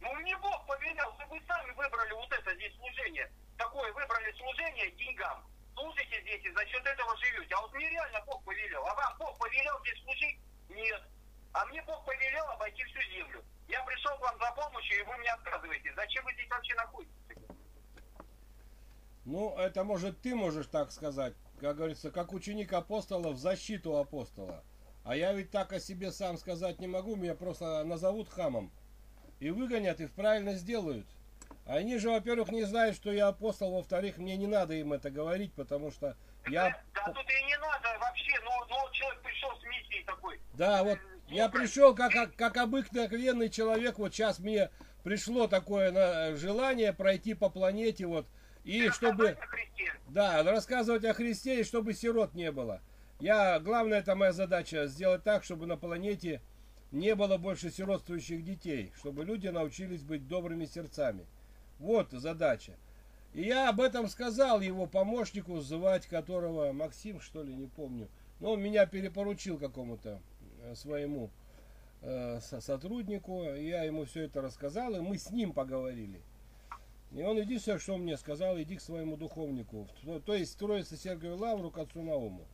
Ну, 0.00 0.12
мне 0.16 0.36
Бог 0.38 0.66
повелел, 0.66 1.14
что 1.14 1.26
вы 1.28 1.40
сами 1.46 1.70
выбрали 1.72 2.12
вот 2.12 2.30
это 2.32 2.54
здесь 2.56 2.74
служение. 2.76 3.30
Такое 3.56 3.90
выбрали 3.92 4.32
служение 4.32 4.90
деньгам. 4.90 5.46
Служите 5.74 6.20
здесь 6.20 6.44
и 6.44 6.50
за 6.50 6.66
счет 6.66 6.84
этого 6.84 7.16
живете. 7.16 7.54
А 7.54 7.60
вот 7.62 7.72
мне 7.72 7.88
реально 7.88 8.20
Бог 8.26 8.44
повелел. 8.44 8.86
А 8.86 8.94
вам 8.94 9.16
Бог 9.18 9.38
повелел 9.38 9.80
здесь 9.80 10.02
служить? 10.02 10.38
Нет. 10.68 11.02
А 11.52 11.64
мне 11.66 11.80
Бог 11.82 12.04
повелел 12.04 12.44
обойти 12.50 12.84
всю 12.84 13.00
землю. 13.12 13.44
Я 13.68 13.82
пришел 13.84 14.16
к 14.18 14.20
вам 14.20 14.38
за 14.38 14.52
помощью, 14.52 14.98
и 14.98 15.02
вы 15.02 15.16
мне 15.16 15.30
отказываете. 15.30 15.94
Зачем 15.94 16.24
вы 16.24 16.32
здесь 16.34 16.50
вообще 16.50 16.74
находитесь? 16.74 17.14
Ну, 19.24 19.56
это 19.56 19.84
может 19.84 20.20
ты 20.20 20.34
можешь 20.34 20.66
так 20.66 20.92
сказать 20.92 21.34
как 21.60 21.76
говорится, 21.76 22.10
как 22.10 22.32
ученик 22.32 22.72
апостола 22.72 23.30
в 23.30 23.38
защиту 23.38 23.96
апостола. 23.96 24.62
А 25.04 25.16
я 25.16 25.32
ведь 25.32 25.50
так 25.50 25.72
о 25.72 25.80
себе 25.80 26.12
сам 26.12 26.38
сказать 26.38 26.78
не 26.78 26.86
могу, 26.86 27.16
меня 27.16 27.34
просто 27.34 27.84
назовут 27.84 28.28
хамом. 28.28 28.70
И 29.40 29.50
выгонят, 29.50 30.00
и 30.00 30.06
правильно 30.06 30.54
сделают. 30.54 31.06
Они 31.66 31.98
же, 31.98 32.10
во-первых, 32.10 32.50
не 32.50 32.64
знают, 32.64 32.96
что 32.96 33.10
я 33.10 33.28
апостол, 33.28 33.72
во-вторых, 33.72 34.18
мне 34.18 34.36
не 34.36 34.46
надо 34.46 34.74
им 34.74 34.92
это 34.92 35.10
говорить, 35.10 35.52
потому 35.54 35.90
что 35.90 36.16
я... 36.48 36.78
Да, 36.94 37.12
тут 37.12 37.24
и 37.30 37.44
не 37.44 37.56
надо 37.56 37.98
вообще, 37.98 38.32
ну, 38.44 38.50
ну 38.68 38.92
человек 38.92 39.22
пришел 39.22 39.50
с 39.58 39.64
миссией 39.64 40.04
такой. 40.04 40.40
Да, 40.54 40.84
вот 40.84 40.98
я 41.28 41.48
пришел 41.48 41.94
как, 41.94 42.12
как, 42.12 42.36
как 42.36 42.56
обыкновенный 42.58 43.48
человек, 43.48 43.98
вот 43.98 44.12
сейчас 44.12 44.38
мне 44.38 44.70
пришло 45.02 45.46
такое 45.46 46.36
желание 46.36 46.92
пройти 46.92 47.32
по 47.34 47.48
планете, 47.48 48.06
вот, 48.06 48.26
и 48.64 48.88
чтобы... 48.90 49.36
Да, 50.08 50.42
рассказывать 50.42 51.04
о 51.04 51.14
Христе, 51.14 51.60
и 51.60 51.64
чтобы 51.64 51.92
сирот 51.92 52.34
не 52.34 52.50
было. 52.50 52.80
Я, 53.20 53.60
главная 53.60 54.00
это 54.00 54.14
моя 54.14 54.32
задача, 54.32 54.86
сделать 54.86 55.22
так, 55.22 55.44
чтобы 55.44 55.66
на 55.66 55.76
планете 55.76 56.40
не 56.90 57.14
было 57.14 57.38
больше 57.38 57.70
сиротствующих 57.70 58.44
детей, 58.44 58.92
чтобы 58.96 59.24
люди 59.24 59.48
научились 59.48 60.02
быть 60.02 60.28
добрыми 60.28 60.64
сердцами. 60.64 61.26
Вот 61.78 62.10
задача. 62.10 62.72
И 63.32 63.42
я 63.42 63.68
об 63.68 63.80
этом 63.80 64.08
сказал 64.08 64.60
его 64.60 64.86
помощнику, 64.86 65.58
звать 65.60 66.06
которого 66.06 66.72
Максим, 66.72 67.20
что 67.20 67.42
ли, 67.42 67.54
не 67.54 67.66
помню. 67.66 68.08
Но 68.40 68.52
он 68.52 68.62
меня 68.62 68.86
перепоручил 68.86 69.58
какому-то 69.58 70.20
э, 70.62 70.74
своему 70.76 71.30
э, 72.02 72.40
сотруднику. 72.40 73.42
Я 73.42 73.82
ему 73.82 74.04
все 74.04 74.22
это 74.22 74.40
рассказал, 74.40 74.94
и 74.94 75.00
мы 75.00 75.18
с 75.18 75.30
ним 75.30 75.52
поговорили. 75.52 76.20
И 77.14 77.22
он 77.22 77.38
единственное, 77.38 77.78
что 77.78 77.96
мне 77.96 78.16
сказал, 78.16 78.58
иди 78.58 78.76
к 78.76 78.80
своему 78.80 79.16
духовнику. 79.16 79.88
То, 80.04 80.18
то 80.18 80.34
есть 80.34 80.52
строится 80.52 80.96
Сергию 80.96 81.36
Лавру 81.36 81.70
к 81.70 81.78
отцу 81.78 82.02
Науму. 82.02 82.44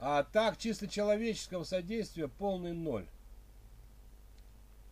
А 0.00 0.24
так, 0.24 0.58
чисто 0.58 0.88
человеческого 0.88 1.62
содействия 1.62 2.26
полный 2.26 2.72
ноль. 2.72 3.06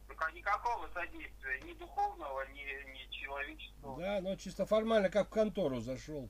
Ну, 0.08 0.14
никакого 0.32 0.88
содействия, 0.94 1.60
ни 1.62 1.72
духовного, 1.74 2.46
ни, 2.52 2.62
ни 2.92 3.10
человеческого. 3.10 4.00
Да, 4.00 4.20
но 4.20 4.36
чисто 4.36 4.64
формально, 4.64 5.08
как 5.08 5.26
в 5.26 5.30
контору 5.30 5.80
зашел. 5.80 6.28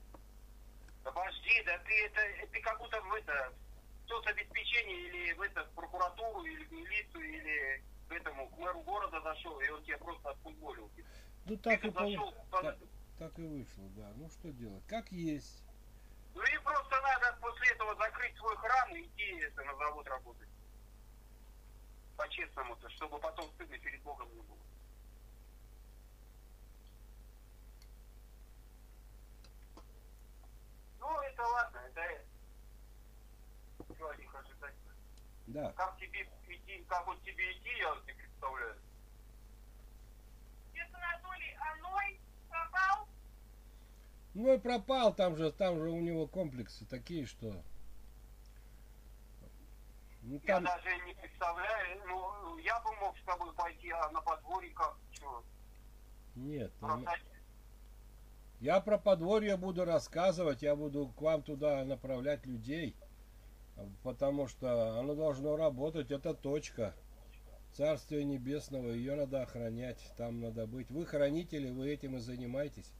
Подожди, 1.04 1.62
да 1.66 1.78
ты 1.78 2.06
это, 2.06 2.50
ты 2.50 2.60
как 2.60 2.78
будто 2.78 3.00
в 3.00 3.12
это, 3.12 3.52
соцобеспечение 4.08 5.08
или 5.08 5.32
в 5.34 5.42
это, 5.42 5.64
в 5.64 5.70
прокуратуру, 5.70 6.44
или 6.44 6.64
в 6.64 6.72
милицию, 6.72 7.24
или 7.24 7.82
к 8.08 8.12
этому, 8.12 8.48
к 8.48 8.58
мэру 8.58 8.80
города 8.80 9.20
зашел, 9.20 9.60
и 9.60 9.68
он 9.68 9.82
тебя 9.84 9.98
просто 9.98 10.30
отфутболил. 10.30 10.90
Ну 11.46 11.56
так 11.58 11.84
и, 11.84 11.90
зашел, 11.90 12.34
так, 12.50 12.76
так 13.18 13.38
и 13.38 13.46
вышло, 13.46 13.84
да. 13.96 14.12
Ну 14.16 14.28
что 14.28 14.50
делать? 14.52 14.84
Как 14.86 15.10
есть. 15.12 15.62
Ну 16.34 16.42
и 16.42 16.58
просто 16.58 17.00
надо 17.00 17.38
после 17.40 17.70
этого 17.72 17.94
закрыть 17.96 18.36
свой 18.36 18.56
храм 18.56 18.94
и 18.94 19.02
идти 19.02 19.38
это, 19.40 19.62
на 19.62 19.76
завод 19.76 20.06
работать. 20.06 20.48
По-честному-то, 22.16 22.90
чтобы 22.90 23.18
потом 23.20 23.48
стыдно 23.52 23.78
перед 23.78 24.02
Богом 24.02 24.28
не 24.34 24.42
было. 24.42 24.58
Ну, 30.98 31.20
это 31.20 31.42
ладно, 31.42 31.78
это 31.78 32.26
них 34.18 34.34
ожидать. 34.34 34.74
Да. 35.46 35.72
Как 35.72 35.96
тебе 35.98 36.28
идти, 36.48 36.84
как 36.88 37.06
вот 37.06 37.22
тебе 37.22 37.52
идти, 37.52 37.70
я 37.78 37.94
вот 37.94 38.04
не 38.06 38.12
представляю. 38.12 38.76
Это 40.74 40.96
Анатолий 40.96 41.56
Аной 41.60 42.20
пропал? 42.48 43.08
Ну 44.36 44.52
и 44.52 44.58
пропал, 44.58 45.14
там 45.14 45.34
же, 45.34 45.50
там 45.50 45.78
же 45.78 45.88
у 45.88 45.98
него 45.98 46.26
комплексы 46.26 46.84
такие, 46.84 47.24
что... 47.24 47.54
Ну, 50.20 50.38
там... 50.40 50.62
Я 50.62 50.76
даже 50.76 51.06
не 51.06 51.14
представляю, 51.14 52.02
ну, 52.06 52.58
я 52.58 52.78
бы 52.80 52.94
мог 52.96 53.16
с 53.16 53.22
тобой 53.22 53.54
пойти, 53.54 53.88
а 53.92 54.10
на 54.10 54.20
подворье 54.20 54.74
как, 54.74 54.94
что? 55.10 55.42
Нет, 56.34 56.70
там... 56.80 57.06
я 58.60 58.78
про 58.80 58.98
подворье 58.98 59.56
буду 59.56 59.86
рассказывать, 59.86 60.60
я 60.60 60.76
буду 60.76 61.08
к 61.16 61.22
вам 61.22 61.42
туда 61.42 61.82
направлять 61.86 62.44
людей, 62.44 62.94
потому 64.02 64.48
что 64.48 64.98
оно 64.98 65.14
должно 65.14 65.56
работать, 65.56 66.10
это 66.10 66.34
точка. 66.34 66.94
Царствие 67.72 68.24
Небесного, 68.24 68.88
ее 68.88 69.14
надо 69.14 69.40
охранять, 69.40 70.12
там 70.18 70.42
надо 70.42 70.66
быть. 70.66 70.90
Вы 70.90 71.06
хранители, 71.06 71.70
вы 71.70 71.90
этим 71.90 72.16
и 72.16 72.20
занимаетесь. 72.20 72.92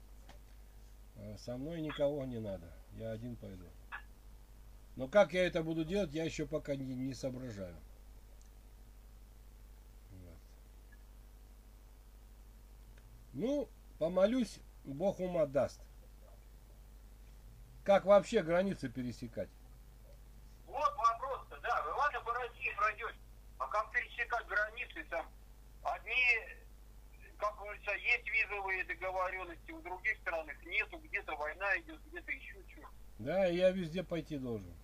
А 1.18 1.37
со 1.38 1.56
мной 1.56 1.80
никого 1.80 2.25
не 2.25 2.40
надо, 2.40 2.73
я 2.92 3.11
один 3.11 3.37
пойду. 3.37 3.66
Но 4.96 5.08
как 5.08 5.35
я 5.35 5.46
это 5.46 5.62
буду 5.62 5.85
делать, 5.85 6.12
я 6.12 6.25
еще 6.25 6.46
пока 6.46 6.75
не, 6.75 6.85
не 6.85 7.14
соображаю. 7.14 7.76
Вот. 10.11 10.38
Ну, 13.35 13.68
помолюсь, 13.99 14.58
Бог 14.85 15.20
ума 15.20 15.46
даст. 15.46 15.80
Как 17.85 18.04
вообще 18.04 18.42
границы 18.42 18.88
пересекать? 18.88 19.50
Вот 20.66 20.96
вопрос-то, 20.96 21.61
да. 21.61 21.82
Вы 21.82 21.92
ладно 21.92 22.20
по 22.23 22.32
России 22.32 22.75
пройдете, 22.76 23.18
а 23.58 23.68
как 23.68 23.92
пересекать 23.92 24.46
границы 24.46 25.04
там? 25.11 25.30
Одни 25.82 26.65
как 27.38 27.57
говорится, 27.57 27.92
есть 27.92 28.29
визовые 28.29 28.85
договоренности, 28.85 29.70
у 29.70 29.81
других 29.83 30.16
стран 30.18 30.49
их 30.49 30.64
нету, 30.64 30.99
где-то 30.99 31.35
война 31.37 31.79
идет, 31.79 32.01
где-то 32.07 32.33
еще 32.33 32.55
что. 32.72 32.88
Да, 33.18 33.46
я 33.46 33.70
везде 33.70 34.03
пойти 34.03 34.38
должен. 34.38 34.75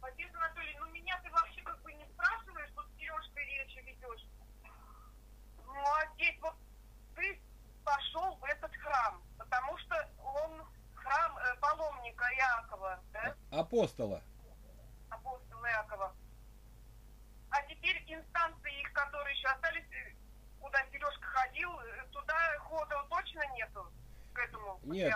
Отец 0.00 0.30
Анатолий, 0.34 0.76
ну 0.78 0.86
меня 0.90 1.18
ты 1.22 1.30
вообще 1.30 1.62
как 1.62 1.80
бы 1.82 1.92
не 1.94 2.04
спрашиваешь, 2.06 2.70
вот 2.76 2.86
Сережка 2.98 3.40
речи 3.40 3.78
ведешь. 3.78 4.26
Ну 5.66 5.74
а 5.74 6.14
здесь 6.14 6.38
вот 6.40 6.54
ты 7.16 7.40
пошел 7.84 8.36
в 8.36 8.44
этот 8.44 8.72
храм, 8.76 9.22
потому 9.38 9.78
что 9.78 10.08
он 10.22 10.62
храм 10.94 11.38
э, 11.38 11.56
паломника 11.60 12.24
Иакова, 12.36 13.00
да? 13.12 13.34
Апостола. 13.50 14.22
Апостола 15.10 15.66
Иакова. 15.66 16.14
А 17.50 17.62
теперь 17.62 18.02
инстанции 18.06 18.80
их, 18.80 18.92
которые 18.92 19.34
еще 19.36 19.48
остались, 19.48 19.86
э, 19.92 20.14
куда 20.60 20.84
Сережка 20.90 21.26
ходил, 21.26 21.70
э, 21.80 22.06
туда 22.10 22.34
хода 22.60 23.06
точно 23.08 23.42
нету? 23.54 23.92
К 24.32 24.38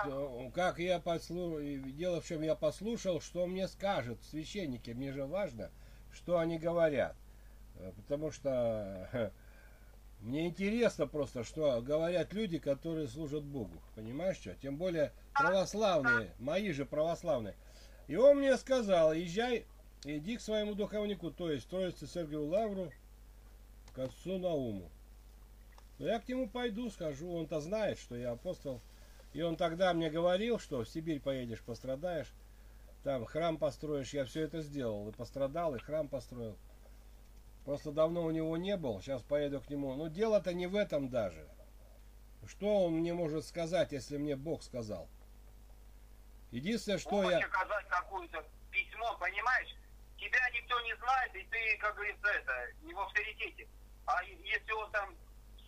Нет, 0.06 0.52
как 0.54 0.78
я 0.78 0.98
послушал, 0.98 1.60
дело 1.60 2.20
в 2.20 2.26
чем 2.26 2.42
я 2.42 2.54
послушал, 2.54 3.20
что 3.20 3.46
мне 3.46 3.68
скажут 3.68 4.18
священники, 4.30 4.90
мне 4.90 5.12
же 5.12 5.24
важно, 5.24 5.70
что 6.12 6.38
они 6.38 6.58
говорят, 6.58 7.16
э, 7.76 7.92
потому 7.96 8.30
что 8.30 9.32
мне 10.20 10.48
интересно 10.48 11.06
просто, 11.06 11.44
что 11.44 11.80
говорят 11.80 12.32
люди, 12.32 12.58
которые 12.58 13.08
служат 13.08 13.44
Богу, 13.44 13.80
понимаешь 13.94 14.36
что? 14.36 14.54
Тем 14.56 14.76
более 14.76 15.12
православные, 15.34 16.32
мои 16.38 16.72
же 16.72 16.84
православные. 16.84 17.54
И 18.08 18.16
он 18.16 18.38
мне 18.38 18.56
сказал, 18.56 19.12
езжай, 19.12 19.66
иди 20.04 20.36
к 20.36 20.40
своему 20.40 20.74
духовнику, 20.74 21.30
то 21.30 21.50
есть 21.50 21.68
Троице 21.68 22.06
Сергию 22.06 22.46
Лавру, 22.46 22.90
к 23.94 23.98
отцу 23.98 24.38
Науму. 24.38 24.90
Но 25.98 26.06
я 26.06 26.20
к 26.20 26.28
нему 26.28 26.48
пойду, 26.48 26.90
скажу, 26.90 27.30
он-то 27.32 27.60
знает, 27.60 27.98
что 27.98 28.16
я 28.16 28.30
апостол. 28.32 28.80
И 29.38 29.42
он 29.42 29.56
тогда 29.56 29.94
мне 29.94 30.10
говорил, 30.10 30.58
что 30.58 30.82
в 30.82 30.88
Сибирь 30.88 31.20
поедешь, 31.20 31.62
пострадаешь, 31.62 32.26
там 33.04 33.24
храм 33.24 33.56
построишь. 33.56 34.12
Я 34.12 34.24
все 34.24 34.42
это 34.42 34.62
сделал, 34.62 35.08
и 35.08 35.12
пострадал, 35.12 35.76
и 35.76 35.78
храм 35.78 36.08
построил. 36.08 36.58
Просто 37.64 37.92
давно 37.92 38.24
у 38.24 38.32
него 38.32 38.56
не 38.56 38.76
был, 38.76 39.00
сейчас 39.00 39.22
поеду 39.22 39.60
к 39.60 39.70
нему. 39.70 39.94
Но 39.94 40.08
дело-то 40.08 40.52
не 40.54 40.66
в 40.66 40.74
этом 40.74 41.08
даже. 41.08 41.46
Что 42.48 42.86
он 42.86 42.94
мне 42.94 43.14
может 43.14 43.44
сказать, 43.44 43.92
если 43.92 44.16
мне 44.16 44.34
Бог 44.34 44.64
сказал? 44.64 45.08
Единственное, 46.50 46.98
что 46.98 47.22
я... 47.30 47.40
сказать 47.46 47.86
какое-то 47.86 48.44
письмо, 48.72 49.16
понимаешь? 49.20 49.72
Тебя 50.16 50.50
никто 50.50 50.80
не 50.80 50.96
знает, 50.96 51.36
и 51.36 51.44
ты, 51.44 51.78
как 51.80 51.94
говорится, 51.94 52.26
это, 52.26 52.52
не 52.82 52.92
в 52.92 52.98
авторитете. 52.98 53.68
А 54.04 54.20
если 54.24 54.72
он 54.72 54.90
там 54.90 55.14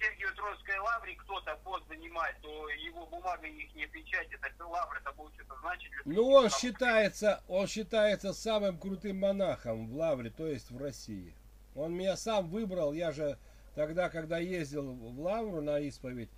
Сергию 0.00 0.34
Троицкой 0.34 0.78
лавре 0.78 1.14
кто-то 1.16 1.56
пост 1.62 1.86
занимает, 1.88 2.34
то 2.40 2.68
его 2.70 3.06
бумага 3.06 3.46
их 3.46 3.74
не 3.74 3.86
печать, 3.86 4.28
это 4.32 4.66
лавра, 4.66 4.98
это 4.98 5.12
будет 5.12 5.34
что-то 5.34 5.60
значит. 5.60 5.90
Ну 6.06 6.26
он 6.28 6.48
считается, 6.48 7.42
он 7.48 7.66
считается 7.66 8.32
самым 8.32 8.78
крутым 8.78 9.20
монахом 9.20 9.88
в 9.88 9.96
лавре, 9.96 10.30
то 10.30 10.46
есть 10.46 10.70
в 10.70 10.78
России. 10.78 11.34
Он 11.74 11.94
меня 11.94 12.16
сам 12.16 12.48
выбрал, 12.48 12.92
я 12.94 13.12
же 13.12 13.38
тогда, 13.74 14.08
когда 14.08 14.38
ездил 14.38 14.92
в 14.92 15.20
лавру 15.20 15.60
на 15.60 15.78
исповедь, 15.78 16.30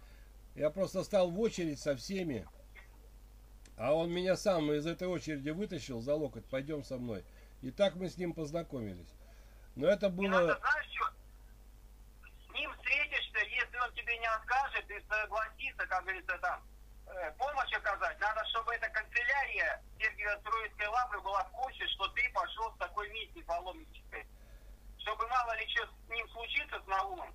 я 0.55 0.71
просто 0.71 1.05
стал 1.05 1.31
в 1.31 1.41
очередь 1.41 1.79
со 1.79 1.97
всеми. 1.97 2.47
А 3.77 3.95
он 3.95 4.13
меня 4.13 4.37
сам 4.37 4.71
из 4.73 4.87
этой 4.87 5.09
очереди 5.09 5.51
вытащил 5.51 6.01
за 6.01 6.15
локоть, 6.15 6.45
пойдем 6.45 6.85
со 6.85 6.99
мной. 6.99 7.25
И 7.63 7.71
так 7.71 7.95
мы 7.95 8.09
с 8.09 8.19
ним 8.19 8.35
познакомились. 8.35 9.15
Но 9.77 9.87
это 9.87 10.11
было... 10.11 10.29
надо, 10.29 10.59
знаешь, 10.61 10.87
что? 10.95 11.07
С 12.47 12.55
ним 12.55 12.71
встретишься, 12.75 13.39
если 13.39 13.79
он 13.79 13.93
тебе 13.95 14.19
не 14.19 14.27
откажет 14.93 15.05
и 15.05 15.09
согласится, 15.09 15.87
как 15.87 16.03
говорится, 16.03 16.39
там, 16.39 16.63
э, 17.07 17.33
помощь 17.33 17.73
оказать, 17.75 18.19
надо, 18.21 18.45
чтобы 18.47 18.75
эта 18.75 18.89
канцелярия 18.91 19.83
Сергия 19.99 20.37
Троицкой 20.39 20.87
лавры 20.89 21.21
была 21.21 21.45
в 21.45 21.51
курсе, 21.53 21.87
что 21.89 22.09
ты 22.09 22.31
пошел 22.33 22.73
с 22.75 22.79
такой 22.79 23.09
миссией 23.11 23.45
паломнической. 23.45 24.27
Чтобы 24.99 25.27
мало 25.29 25.57
ли 25.57 25.69
что 25.69 25.87
с 25.87 26.11
ним 26.11 26.29
случится, 26.31 26.81
с 26.81 26.87
Наумом, 26.87 27.35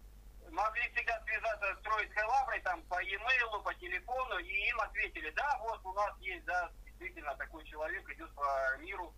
могли 0.52 0.90
всегда 0.94 1.22
связаться 1.26 1.76
с 1.76 1.84
Троицкой 1.84 2.24
лаврой 2.24 2.62
там 2.62 2.82
по 2.84 3.02
e-mail, 3.02 3.64
по 3.64 3.74
телефону, 3.76 4.38
и 4.40 4.70
им 4.70 4.80
ответили, 4.82 5.30
да, 5.32 5.58
вот 5.60 5.84
у 5.84 5.94
нас 5.94 6.18
есть, 6.20 6.46
да, 6.46 6.72
действительно 6.86 7.36
такой 7.36 7.66
человек 7.66 8.10
идет 8.10 8.34
по 8.36 8.78
миру, 8.80 9.14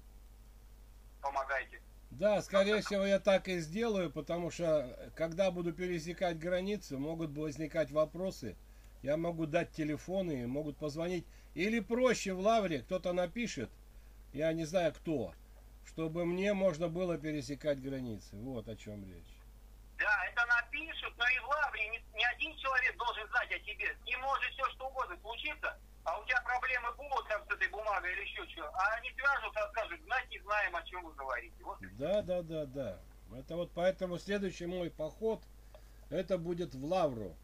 помогайте. 1.21 1.81
Да, 2.11 2.41
скорее 2.41 2.81
всего, 2.81 3.05
я 3.05 3.19
так 3.19 3.47
и 3.47 3.59
сделаю, 3.59 4.11
потому 4.11 4.51
что 4.51 5.11
когда 5.15 5.51
буду 5.51 5.73
пересекать 5.73 6.39
границы, 6.39 6.97
могут 6.97 7.37
возникать 7.37 7.91
вопросы. 7.91 8.57
Я 9.03 9.15
могу 9.15 9.45
дать 9.45 9.71
телефоны, 9.71 10.45
могут 10.47 10.77
позвонить. 10.77 11.25
Или 11.55 11.79
проще 11.79 12.33
в 12.33 12.39
лавре 12.39 12.79
кто-то 12.79 13.13
напишет, 13.13 13.69
я 14.33 14.51
не 14.53 14.65
знаю 14.65 14.93
кто, 14.93 15.33
чтобы 15.85 16.25
мне 16.25 16.53
можно 16.53 16.89
было 16.89 17.17
пересекать 17.17 17.81
границы. 17.81 18.35
Вот 18.35 18.67
о 18.67 18.75
чем 18.75 19.05
речь. 19.05 19.39
Да, 19.97 20.25
это 20.25 20.45
напишут, 20.45 21.13
но 21.17 21.27
и 21.27 21.39
в 21.39 21.47
Лавре 21.47 21.87
ни, 21.89 22.17
ни 22.17 22.23
один 22.23 22.55
человек 22.57 22.97
должен 22.97 23.27
знать 23.27 23.51
о 23.51 23.59
тебе. 23.59 23.95
Не 24.05 24.15
может 24.17 24.49
все 24.53 24.65
что 24.71 24.87
угодно 24.87 25.17
случиться, 25.21 25.77
а 26.09 26.19
у 26.19 26.25
тебя 26.25 26.41
проблемы 26.41 26.91
будут 26.95 27.27
там 27.27 27.41
с 27.47 27.53
этой 27.53 27.67
бумагой 27.69 28.11
или 28.13 28.21
еще 28.21 28.45
что. 28.49 28.63
А 28.63 28.95
они 28.95 29.09
свяжутся 29.11 29.69
скажут, 29.69 30.01
знать 30.05 30.29
не 30.31 30.39
знаем, 30.39 30.75
о 30.75 30.83
чем 30.83 31.03
вы 31.03 31.13
говорите. 31.13 31.63
Вот. 31.63 31.77
Да, 31.97 32.21
да, 32.21 32.41
да, 32.41 32.65
да. 32.65 32.99
Это 33.37 33.55
вот 33.55 33.71
поэтому 33.75 34.17
следующий 34.17 34.65
мой 34.65 34.89
поход, 34.89 35.43
это 36.09 36.37
будет 36.37 36.73
в 36.73 36.83
Лавру. 36.83 37.35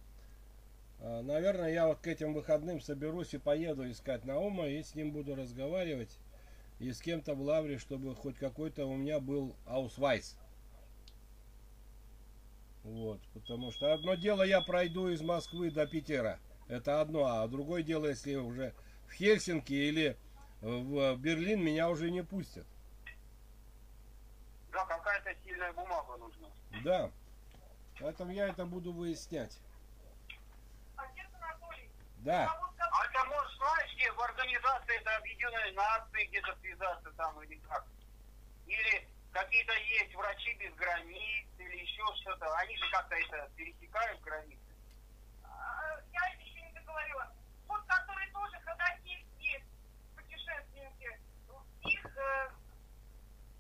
А, 1.00 1.22
Наверное, 1.22 1.72
я 1.72 1.88
вот 1.88 2.00
к 2.00 2.08
этим 2.08 2.34
выходным 2.34 2.82
соберусь 2.82 3.36
и 3.36 3.38
поеду 3.38 3.90
искать 3.90 4.26
Наума 4.26 4.68
и 4.68 4.82
с 4.82 4.96
ним 4.96 5.12
буду 5.12 5.36
разговаривать. 5.36 6.18
И 6.80 6.92
с 6.92 7.00
кем-то 7.00 7.36
в 7.36 7.42
Лавре, 7.42 7.78
чтобы 7.78 8.16
хоть 8.16 8.38
какой-то 8.38 8.86
у 8.86 8.96
меня 8.96 9.20
был 9.20 9.56
аусвайс. 9.66 10.38
Вот, 12.84 13.20
потому 13.34 13.72
что 13.72 13.94
одно 13.94 14.16
дело 14.16 14.44
я 14.44 14.62
пройду 14.62 15.08
из 15.08 15.22
Москвы 15.22 15.72
до 15.72 15.88
Питера. 15.88 16.40
Это 16.68 17.02
одно, 17.02 17.26
а 17.26 17.48
другое 17.48 17.84
дело, 17.84 18.08
если 18.08 18.36
уже 18.36 18.74
в 19.08 19.12
Хельсинки 19.14 19.74
или 19.74 20.18
в 20.62 21.16
Берлин 21.18 21.64
меня 21.64 21.90
уже 21.90 22.10
не 22.10 22.24
пустят. 22.24 22.66
Да, 24.72 24.84
какая-то 24.86 25.34
сильная 25.44 25.72
бумага 25.74 26.18
нужна. 26.18 26.50
Да. 26.84 27.12
Поэтому 28.00 28.32
я 28.32 28.48
это 28.50 28.66
буду 28.66 28.92
выяснять. 28.92 29.58
Отец 30.98 31.28
Анатолий, 31.40 31.90
Да. 32.18 32.52
а 32.52 32.60
вот 32.62 32.76
как- 32.76 32.90
А 32.92 33.08
ты 33.08 33.30
можешь, 33.30 33.58
знаешь, 33.58 33.94
где 33.96 34.12
в 34.12 34.20
организации 34.20 35.00
это 35.00 35.16
Объединенной 35.18 35.72
Нации 35.74 36.26
где-то 36.28 36.56
связаться 36.62 37.12
там 37.12 37.42
или 37.44 37.56
как? 37.68 37.86
Или 38.68 39.08
какие-то 39.32 39.74
есть 39.74 40.16
врачи 40.16 40.54
без 40.56 40.74
границ 40.76 41.48
или 41.60 41.78
еще 41.78 42.04
что-то. 42.22 42.54
Они 42.58 42.76
же 42.78 42.90
как-то 42.92 43.16
это 43.16 43.50
пересекают 43.56 44.20
границы. 44.22 44.60
А, 46.96 47.02
договорила. 47.02 47.32
Вот 47.68 47.82
которые 47.86 48.32
тоже 48.32 48.60
ходатайские 48.64 49.64
путешественники, 50.16 51.20
их, 51.84 52.18
э, 52.18 52.50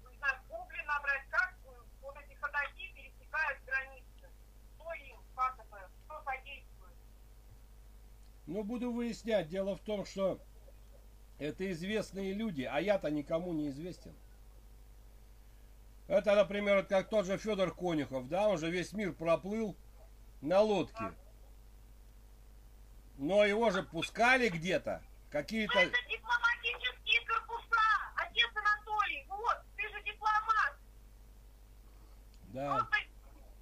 не 0.09 0.17
знаю, 0.17 0.41
в 0.43 0.47
гугле 0.49 0.83
набрать, 0.83 1.27
как 1.29 1.55
э, 1.65 1.69
вот 2.01 2.15
эти 2.17 2.35
ходатаи 2.35 2.93
пересекают 2.93 3.63
границы. 3.65 4.29
Кто 4.75 4.93
им, 4.93 5.17
как 5.35 5.59
это, 5.59 5.89
кто 6.05 6.21
содействует. 6.23 6.95
Ну, 8.47 8.63
буду 8.63 8.91
выяснять. 8.91 9.49
Дело 9.49 9.75
в 9.75 9.81
том, 9.81 10.05
что 10.05 10.39
это 11.39 11.69
известные 11.71 12.33
люди, 12.33 12.63
а 12.63 12.79
я-то 12.79 13.09
никому 13.09 13.53
не 13.53 13.69
известен. 13.69 14.15
Это, 16.07 16.35
например, 16.35 16.77
вот 16.77 16.87
как 16.87 17.09
тот 17.09 17.25
же 17.25 17.37
Федор 17.39 17.73
Конюхов, 17.73 18.27
да, 18.29 18.47
он 18.47 18.59
же 18.59 18.69
весь 18.69 18.93
мир 18.93 19.11
проплыл 19.11 19.75
на 20.41 20.61
лодке. 20.61 21.13
Но 23.17 23.45
его 23.45 23.69
же 23.71 23.83
пускали 23.83 24.49
где-то, 24.49 25.01
какие-то... 25.31 25.79
Это 25.79 25.97
дипломатические 26.09 27.25
корпуса, 27.25 27.81
отец 28.17 28.49
Анатолий, 28.55 29.25
вот, 29.29 29.57
ты 29.77 29.87
же 29.89 30.01
дипломат. 30.03 30.73
Да, 32.53 32.75
Просто 32.75 32.97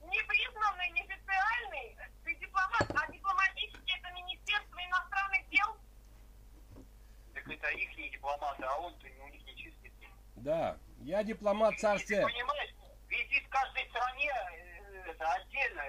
непризнанный, 0.02 0.90
неофициальный, 0.92 1.98
ты 2.24 2.36
дипломат, 2.36 2.86
а 2.96 3.12
дипломатический 3.12 3.94
это 4.00 4.12
Министерство 4.14 4.80
иностранных 4.86 5.50
дел. 5.50 5.78
Так 7.34 7.48
это 7.48 7.68
их 7.70 8.12
дипломаты, 8.12 8.64
а 8.64 8.78
он-то 8.80 9.08
у 9.08 9.28
них 9.30 9.46
не 9.46 9.56
числится. 9.56 10.08
да. 10.36 10.78
Я 11.00 11.22
дипломат 11.22 11.76
Ты 11.76 11.82
царствия. 11.82 12.22
понимаешь, 12.24 12.74
везде 13.10 13.42
в 13.42 13.50
каждой 13.50 13.86
стране 13.90 14.32
э, 14.32 15.12
это 15.12 15.34
отдельно 15.34 15.84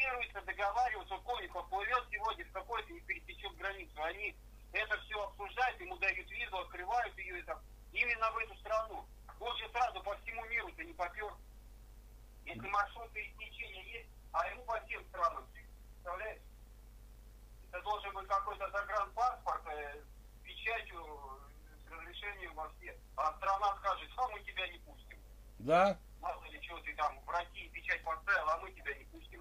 фиксируется, 0.00 0.40
договариваются, 0.42 1.14
вот 1.14 1.24
Конников 1.24 1.68
плывет 1.68 2.04
сегодня 2.10 2.44
в 2.44 2.52
какой-то 2.52 2.92
не 2.92 3.00
пересечет 3.00 3.56
границу. 3.56 4.02
Они 4.02 4.34
это 4.72 4.98
все 5.02 5.22
обсуждают, 5.22 5.80
ему 5.80 5.96
дают 5.98 6.30
визу, 6.30 6.58
открывают 6.58 7.16
ее 7.18 7.40
и 7.40 7.42
там, 7.42 7.58
именно 7.92 8.30
в 8.30 8.38
эту 8.38 8.56
страну. 8.56 9.06
Лучше 9.38 9.68
сразу 9.70 10.02
по 10.02 10.16
всему 10.18 10.44
миру 10.46 10.70
ты 10.76 10.84
не 10.84 10.92
попер. 10.94 11.32
Если 12.44 12.68
маршрут 12.68 13.10
пересечения 13.12 13.82
есть, 13.98 14.08
а 14.32 14.46
ему 14.48 14.64
по 14.64 14.80
всем 14.80 15.04
странам, 15.08 15.46
представляешь? 15.52 16.42
Это 17.70 17.82
должен 17.82 18.12
быть 18.14 18.26
какой-то 18.26 18.70
загранпаспорт 18.70 19.62
э, 19.68 20.00
с 20.00 20.44
печатью, 20.44 21.40
с 21.86 21.90
разрешением 21.90 22.54
во 22.54 22.68
все. 22.70 22.96
А 23.16 23.32
страна 23.36 23.76
скажет, 23.78 24.10
а 24.16 24.28
мы 24.28 24.40
тебя 24.40 24.66
не 24.68 24.78
пустим. 24.78 25.18
Да, 25.58 25.98
Мало 26.20 26.44
ли 26.44 26.60
чего 26.60 26.78
ты 26.80 26.94
там 26.96 27.18
в 27.24 27.30
России 27.30 27.68
печать 27.68 28.02
поставил, 28.02 28.48
а 28.48 28.58
мы 28.58 28.70
тебя 28.72 28.94
не 28.94 29.04
пустим. 29.04 29.40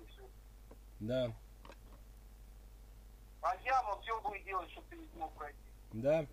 Да, 0.99 1.31
А 3.41 3.57
дьявол 3.57 4.01
все 4.01 4.19
будет 4.21 4.43
делать, 4.43 4.69
чтобы 4.71 4.87
ты 4.89 4.97
не 4.97 5.07
смог 5.13 5.31
пройти. 5.33 5.57
да. 5.93 6.25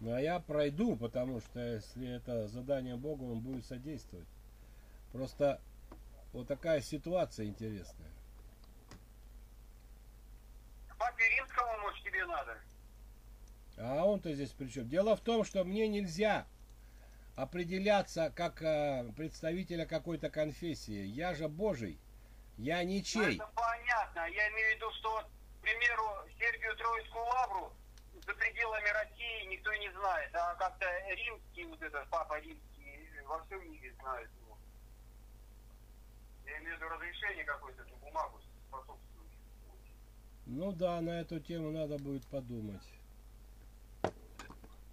Ну 0.00 0.12
а 0.12 0.20
я 0.20 0.38
пройду, 0.40 0.96
потому 0.96 1.40
что 1.40 1.58
если 1.58 2.08
это 2.16 2.46
задание 2.48 2.96
Бога, 2.96 3.24
он 3.24 3.40
будет 3.40 3.64
содействовать. 3.64 4.28
Просто 5.12 5.60
вот 6.32 6.46
такая 6.46 6.80
ситуация 6.80 7.46
интересная. 7.46 8.10
К 10.88 10.96
папе 10.96 11.24
Римскому, 11.36 11.78
может, 11.80 12.04
тебе 12.04 12.24
надо? 12.26 12.58
А 13.78 14.04
он-то 14.04 14.32
здесь 14.32 14.52
при 14.52 14.68
чем? 14.68 14.88
Дело 14.88 15.16
в 15.16 15.20
том, 15.20 15.44
что 15.44 15.64
мне 15.64 15.86
нельзя 15.86 16.46
определяться 17.34 18.32
как 18.34 18.62
э, 18.62 19.12
представителя 19.16 19.84
какой-то 19.84 20.30
конфессии. 20.30 21.04
Я 21.04 21.34
же 21.34 21.48
Божий. 21.48 22.00
Я 22.56 22.82
Ну, 22.82 22.90
ничей. 22.90 23.36
Это 23.36 23.50
понятно. 23.54 24.20
Я 24.30 24.48
имею 24.48 24.72
в 24.72 24.76
виду, 24.76 24.90
что, 24.98 25.12
вот, 25.12 25.26
к 25.26 25.62
примеру, 25.62 26.04
Сергию 26.38 26.74
Троицкую 26.76 27.24
Лавру 27.26 27.72
за 28.14 28.34
пределами 28.34 28.88
России 28.88 29.46
никто 29.50 29.74
не 29.74 29.92
знает. 29.92 30.34
А 30.34 30.54
как-то 30.54 30.86
римский, 31.10 31.64
вот 31.66 31.82
этот 31.82 32.08
папа 32.08 32.40
римский, 32.40 33.10
во 33.26 33.44
всем 33.44 33.70
мире 33.70 33.92
знают 34.00 34.30
его. 34.40 34.56
Я 36.46 36.58
имею 36.60 36.76
в 36.76 36.78
виду 36.78 36.88
разрешение 36.88 37.44
какое-то, 37.44 37.84
бумагу 38.00 38.40
способствующую. 38.68 39.42
Ну 40.46 40.72
да, 40.72 41.02
на 41.02 41.20
эту 41.20 41.40
тему 41.40 41.70
надо 41.70 41.98
будет 41.98 42.26
подумать. 42.26 42.82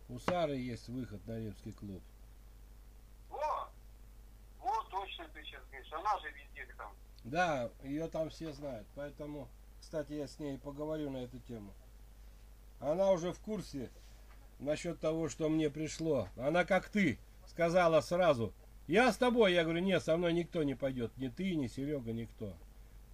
У 0.09 0.19
Сары 0.19 0.57
есть 0.57 0.89
выход 0.89 1.25
на 1.27 1.39
римский 1.39 1.71
клуб. 1.71 2.01
О! 3.31 3.69
Вот 4.59 4.89
точно 4.89 5.27
ты 5.33 5.43
сейчас 5.43 5.63
говоришь. 5.69 5.91
Она 5.93 6.19
же 6.19 6.27
везде 6.31 6.73
там. 6.77 6.91
Да, 7.23 7.71
ее 7.83 8.07
там 8.07 8.29
все 8.29 8.51
знают. 8.51 8.87
Поэтому, 8.95 9.47
кстати, 9.79 10.13
я 10.13 10.27
с 10.27 10.39
ней 10.39 10.57
поговорю 10.57 11.09
на 11.09 11.17
эту 11.17 11.39
тему. 11.39 11.73
Она 12.79 13.11
уже 13.11 13.31
в 13.31 13.39
курсе 13.39 13.89
насчет 14.59 14.99
того, 14.99 15.29
что 15.29 15.49
мне 15.49 15.69
пришло. 15.69 16.27
Она 16.37 16.65
как 16.65 16.89
ты 16.89 17.17
сказала 17.47 18.01
сразу. 18.01 18.53
Я 18.87 19.11
с 19.11 19.17
тобой. 19.17 19.53
Я 19.53 19.63
говорю, 19.63 19.79
нет, 19.79 20.03
со 20.03 20.17
мной 20.17 20.33
никто 20.33 20.63
не 20.63 20.75
пойдет. 20.75 21.15
Ни 21.17 21.29
ты, 21.29 21.55
ни 21.55 21.67
Серега, 21.67 22.11
никто. 22.11 22.53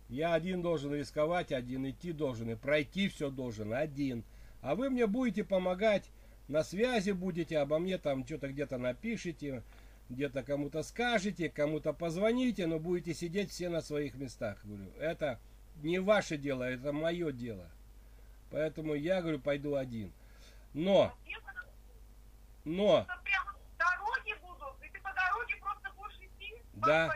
Я 0.07 0.33
один 0.33 0.63
должен 0.63 0.93
рисковать, 0.93 1.51
один 1.51 1.87
идти 1.87 2.11
должен. 2.11 2.49
И 2.49 2.55
пройти 2.55 3.07
все 3.09 3.29
должен 3.29 3.73
один. 3.73 4.23
А 4.61 4.73
вы 4.73 4.89
мне 4.89 5.05
будете 5.05 5.43
помогать. 5.43 6.09
На 6.49 6.63
связи 6.63 7.11
будете, 7.11 7.59
обо 7.59 7.79
мне 7.79 7.97
там 7.97 8.25
что-то 8.25 8.49
где-то 8.49 8.77
напишите 8.77 9.63
где-то 10.09 10.43
кому-то 10.43 10.81
скажете, 10.83 11.49
кому-то 11.49 11.93
позвоните, 11.93 12.65
но 12.65 12.79
будете 12.79 13.13
сидеть 13.13 13.51
все 13.51 13.69
на 13.69 13.81
своих 13.81 14.15
местах. 14.15 14.57
Говорю, 14.63 14.91
это 14.99 15.39
не 15.83 15.99
ваше 15.99 16.37
дело, 16.37 16.63
это 16.63 16.91
мое 16.91 17.31
дело. 17.31 17.69
Поэтому 18.51 18.95
я, 18.95 19.21
говорю, 19.21 19.39
пойду 19.39 19.75
один. 19.75 20.11
Но, 20.73 21.15
но, 22.65 23.05
будут, 24.41 24.83
идти 26.21 26.55
Да. 26.73 27.15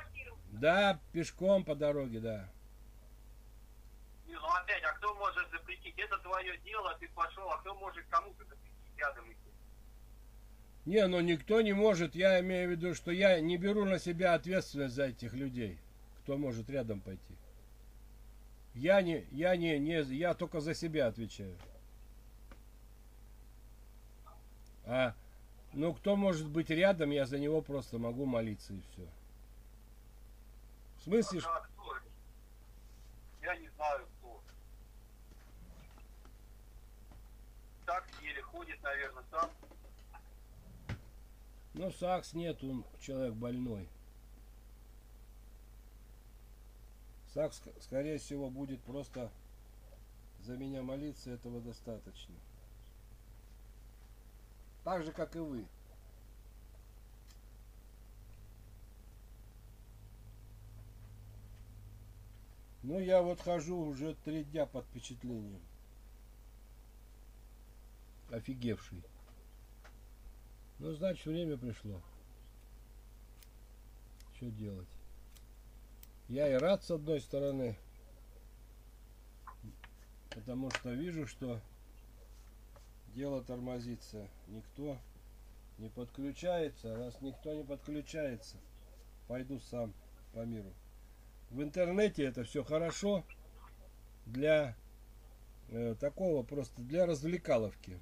да, 0.51 0.99
пешком 1.11 1.63
по 1.65 1.75
дороге, 1.75 2.19
да. 2.19 2.49
Ну 4.27 4.39
опять, 4.49 4.83
а 4.83 4.93
кто 4.93 5.15
может 5.15 5.49
запретить? 5.51 5.97
Это 5.97 6.17
твое 6.19 6.57
дело, 6.59 6.95
ты 6.99 7.07
пошел, 7.09 7.49
а 7.49 7.57
кто 7.59 7.73
может 7.75 8.05
кому-то 8.09 8.45
рядом 8.97 9.31
идти? 9.31 9.37
Не, 10.85 11.07
ну 11.07 11.19
никто 11.21 11.61
не 11.61 11.73
может, 11.73 12.15
я 12.15 12.39
имею 12.39 12.69
в 12.69 12.71
виду, 12.71 12.93
что 12.93 13.11
я 13.11 13.39
не 13.39 13.57
беру 13.57 13.85
на 13.85 13.99
себя 13.99 14.33
ответственность 14.33 14.95
за 14.95 15.05
этих 15.05 15.33
людей, 15.33 15.79
кто 16.19 16.37
может 16.37 16.69
рядом 16.69 16.99
пойти. 16.99 17.35
Я 18.75 19.01
не, 19.01 19.25
я 19.31 19.55
не, 19.55 19.77
не, 19.79 20.01
я 20.15 20.33
только 20.33 20.59
за 20.59 20.73
себя 20.73 21.07
отвечаю. 21.07 21.55
А, 24.85 25.13
ну 25.73 25.93
кто 25.93 26.15
может 26.15 26.47
быть 26.49 26.69
рядом, 26.69 27.11
я 27.11 27.25
за 27.25 27.39
него 27.39 27.61
просто 27.61 27.97
могу 27.97 28.25
молиться 28.25 28.73
и 28.73 28.81
все. 28.91 29.07
В 30.97 31.03
смысле, 31.03 31.41
А? 31.45 31.67
Я 33.43 33.57
не 33.57 33.67
знаю 33.69 34.07
кто. 34.19 34.41
Так 37.85 38.05
сакс 38.05 38.21
еле 38.23 38.42
ходит, 38.53 38.81
наверное, 38.83 39.23
сам. 39.31 39.49
Ну, 41.73 41.91
сакс 41.91 42.33
нет, 42.33 42.63
он 42.63 42.85
человек 43.01 43.33
больной. 43.33 43.89
Сакс, 47.33 47.59
ск- 47.59 47.81
скорее 47.81 48.19
всего, 48.19 48.49
будет 48.51 48.79
просто 48.83 49.31
за 50.41 50.55
меня 50.55 50.83
молиться, 50.83 51.31
этого 51.31 51.59
достаточно. 51.61 52.35
Так 54.83 55.03
же, 55.03 55.11
как 55.11 55.35
и 55.35 55.39
вы. 55.39 55.65
Ну, 62.83 62.99
я 62.99 63.21
вот 63.21 63.39
хожу 63.39 63.77
уже 63.77 64.13
три 64.25 64.43
дня 64.43 64.65
под 64.65 64.85
впечатлением. 64.85 65.61
Офигевший. 68.33 69.03
Ну, 70.79 70.91
значит, 70.93 71.23
время 71.27 71.55
пришло. 71.55 72.01
Что 74.35 74.49
делать? 74.49 74.89
Я 76.29 76.51
и 76.51 76.55
рад 76.55 76.83
с 76.83 76.89
одной 76.89 77.21
стороны, 77.21 77.77
потому 80.31 80.71
что 80.71 80.93
вижу, 80.93 81.27
что 81.27 81.61
дело 83.13 83.43
тормозится. 83.43 84.27
Никто 84.47 84.97
не 85.77 85.89
подключается. 85.89 86.97
Раз 86.97 87.21
никто 87.21 87.53
не 87.53 87.63
подключается, 87.63 88.57
пойду 89.27 89.59
сам 89.59 89.93
по 90.33 90.39
миру. 90.39 90.73
В 91.51 91.61
интернете 91.61 92.23
это 92.23 92.43
все 92.45 92.63
хорошо 92.63 93.23
для 94.25 94.75
э, 95.69 95.93
такого 95.99 96.41
просто 96.41 96.81
для 96.81 97.05
развлекаловки. 97.05 97.99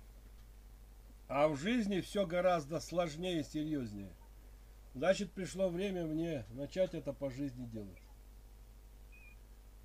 А 1.34 1.48
в 1.48 1.56
жизни 1.56 2.02
все 2.02 2.28
гораздо 2.28 2.82
сложнее 2.82 3.40
и 3.40 3.44
серьезнее. 3.44 4.12
Значит, 4.94 5.32
пришло 5.32 5.70
время 5.70 6.06
мне 6.06 6.44
начать 6.50 6.94
это 6.94 7.14
по 7.14 7.30
жизни 7.32 7.66
делать. 7.68 8.04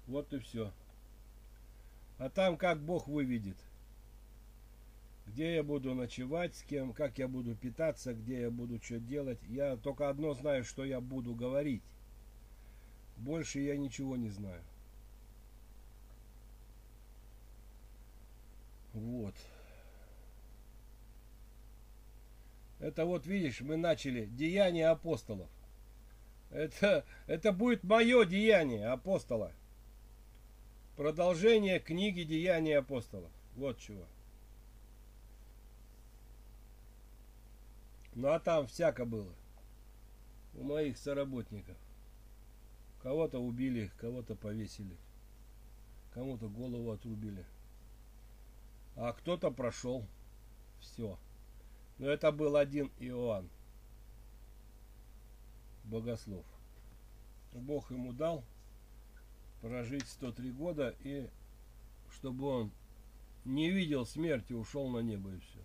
Вот 0.09 0.33
и 0.33 0.41
все. 0.41 0.73
А 2.19 2.31
там 2.31 2.57
как 2.57 2.81
Бог 2.81 3.07
выведет. 3.07 3.57
Где 5.29 5.55
я 5.55 5.63
буду 5.63 5.95
ночевать, 5.95 6.57
с 6.57 6.65
кем, 6.65 6.93
как 6.93 7.17
я 7.19 7.29
буду 7.29 7.55
питаться, 7.55 8.13
где 8.13 8.41
я 8.41 8.51
буду 8.51 8.83
что 8.83 8.99
делать. 8.99 9.39
Я 9.45 9.77
только 9.77 10.09
одно 10.09 10.35
знаю, 10.35 10.65
что 10.65 10.85
я 10.85 11.01
буду 11.01 11.33
говорить. 11.33 11.85
Больше 13.19 13.61
я 13.61 13.77
ничего 13.77 14.17
не 14.17 14.31
знаю. 14.31 14.65
Вот. 18.95 19.37
Это 22.87 23.05
вот 23.05 23.27
видишь, 23.27 23.63
мы 23.63 23.77
начали 23.77 24.27
деяние 24.27 24.87
апостолов. 24.87 25.49
Это, 26.53 27.05
это 27.27 27.51
будет 27.51 27.83
мое 27.83 28.25
деяние 28.25 28.87
апостола. 28.87 29.53
Продолжение 30.95 31.81
книги 31.81 32.23
Деяний 32.23 32.79
апостолов. 32.79 33.33
Вот 33.57 33.81
чего. 33.81 34.07
Ну 38.15 38.29
а 38.29 38.39
там 38.39 38.69
всяко 38.69 39.05
было. 39.05 39.35
У 40.55 40.63
моих 40.63 40.97
соработников. 40.97 41.77
Кого-то 43.03 43.41
убили, 43.41 43.91
кого-то 43.99 44.37
повесили. 44.37 44.97
Кому-то 46.15 46.49
голову 46.49 46.93
отрубили. 46.93 47.45
А 48.95 49.13
кто-то 49.13 49.51
прошел. 49.51 50.07
Все. 50.79 51.19
Но 51.99 52.09
это 52.09 52.31
был 52.31 52.57
один 52.57 52.91
Иоанн. 52.99 53.49
Богослов. 55.85 56.45
Бог 57.53 57.91
ему 57.91 58.13
дал 58.13 58.45
прожить 59.63 60.07
103 60.07 60.51
года 60.53 60.95
и 61.01 61.29
чтобы 62.13 62.47
он 62.47 62.71
не 63.45 63.71
видел 63.71 64.05
смерти, 64.05 64.53
ушел 64.53 64.89
на 64.89 64.99
небо 64.99 65.33
и 65.33 65.39
все. 65.39 65.61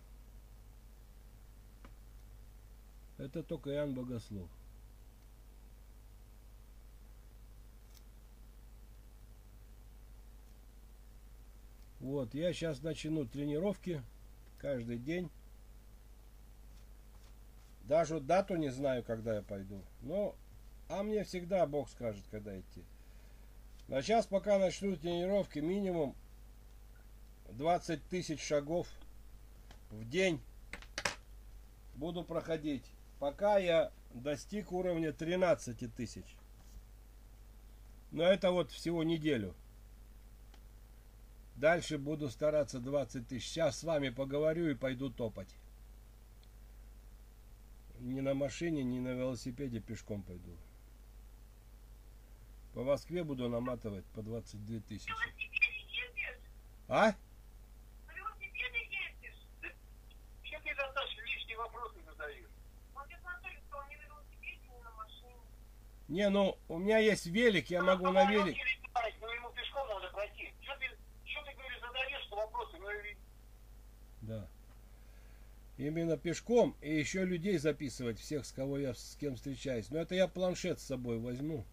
Это 3.18 3.42
только 3.42 3.70
Иоанн 3.70 3.94
Богослов. 3.94 4.48
Вот, 12.00 12.34
я 12.34 12.52
сейчас 12.52 12.82
начну 12.82 13.24
тренировки 13.26 14.02
каждый 14.58 14.98
день. 14.98 15.30
Даже 17.84 18.20
дату 18.20 18.56
не 18.56 18.70
знаю, 18.70 19.02
когда 19.02 19.36
я 19.36 19.42
пойду. 19.42 19.82
Но, 20.02 20.34
а 20.88 21.02
мне 21.02 21.24
всегда 21.24 21.66
Бог 21.66 21.88
скажет, 21.88 22.24
когда 22.30 22.58
идти. 22.58 22.84
А 23.88 24.00
сейчас 24.02 24.26
пока 24.26 24.58
начну 24.58 24.96
тренировки, 24.96 25.58
минимум 25.58 26.14
20 27.50 28.02
тысяч 28.08 28.42
шагов 28.42 28.88
в 29.90 30.08
день 30.08 30.40
буду 31.94 32.24
проходить. 32.24 32.84
Пока 33.18 33.58
я 33.58 33.92
достиг 34.14 34.72
уровня 34.72 35.12
13 35.12 35.94
тысяч. 35.94 36.24
Но 38.10 38.24
это 38.24 38.50
вот 38.50 38.70
всего 38.70 39.02
неделю. 39.02 39.54
Дальше 41.56 41.98
буду 41.98 42.28
стараться 42.28 42.78
20 42.78 43.28
тысяч. 43.28 43.48
Сейчас 43.48 43.78
с 43.78 43.84
вами 43.84 44.08
поговорю 44.08 44.68
и 44.68 44.74
пойду 44.74 45.10
топать. 45.10 45.48
Ни 48.02 48.20
на 48.20 48.34
машине, 48.34 48.82
ни 48.82 48.98
на 48.98 49.10
велосипеде 49.10 49.78
пешком 49.80 50.22
пойду. 50.22 50.56
По 52.74 52.82
Москве 52.82 53.22
буду 53.22 53.48
наматывать 53.48 54.04
по 54.06 54.22
22 54.22 54.80
тысячи. 54.80 55.12
А? 56.88 57.14
Он 57.14 57.14
не 66.08 66.28
ну 66.28 66.58
у 66.68 66.78
меня 66.78 66.98
есть 66.98 67.26
велик, 67.26 67.70
я 67.70 67.82
могу 67.82 68.06
Ну, 68.06 68.12
на 68.12 68.30
велик. 68.30 68.56
не 68.56 68.64
летает, 68.64 69.14
но 69.20 69.32
ему 69.32 69.50
пешком 69.50 69.88
надо 69.88 70.08
пройти. 70.12 70.52
Что 70.60 70.74
ты, 70.78 70.86
что 71.24 71.42
ты 71.44 71.52
говоришь, 71.54 71.80
задаешь, 71.80 72.24
что 72.26 72.36
вопросы? 72.36 72.76
Ну, 72.78 72.90
и- 72.90 73.16
Да. 74.22 74.48
Именно 75.82 76.16
пешком 76.16 76.76
и 76.80 76.96
еще 76.96 77.24
людей 77.24 77.58
записывать, 77.58 78.20
всех, 78.20 78.46
с 78.46 78.52
кого 78.52 78.78
я 78.78 78.94
с 78.94 79.16
кем 79.18 79.34
встречаюсь. 79.34 79.90
Но 79.90 79.98
это 79.98 80.14
я 80.14 80.28
планшет 80.28 80.78
с 80.78 80.84
собой 80.84 81.18
возьму. 81.18 81.64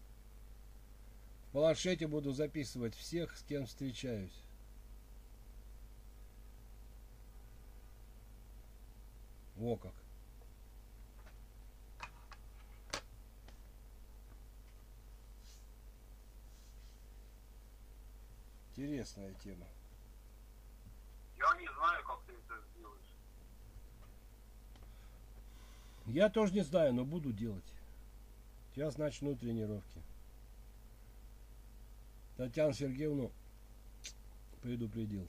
В 1.46 1.52
планшете 1.52 2.08
буду 2.08 2.32
записывать 2.32 2.96
всех, 2.96 3.36
с 3.36 3.44
кем 3.44 3.66
встречаюсь. 3.66 4.34
Во 9.54 9.76
как. 9.76 9.94
Интересная 18.74 19.32
тема. 19.34 19.68
я 21.38 21.60
не 21.60 21.68
знаю, 21.68 22.04
как 22.04 22.20
ты 22.26 22.32
это 22.32 22.60
сделаешь. 22.72 23.10
Я 26.10 26.28
тоже 26.28 26.52
не 26.54 26.62
знаю, 26.62 26.92
но 26.92 27.04
буду 27.04 27.32
делать. 27.32 27.64
Сейчас 28.74 28.98
начну 28.98 29.36
тренировки. 29.36 30.02
Татьяну 32.36 32.72
Сергеевну 32.72 33.30
предупредил. 34.60 35.28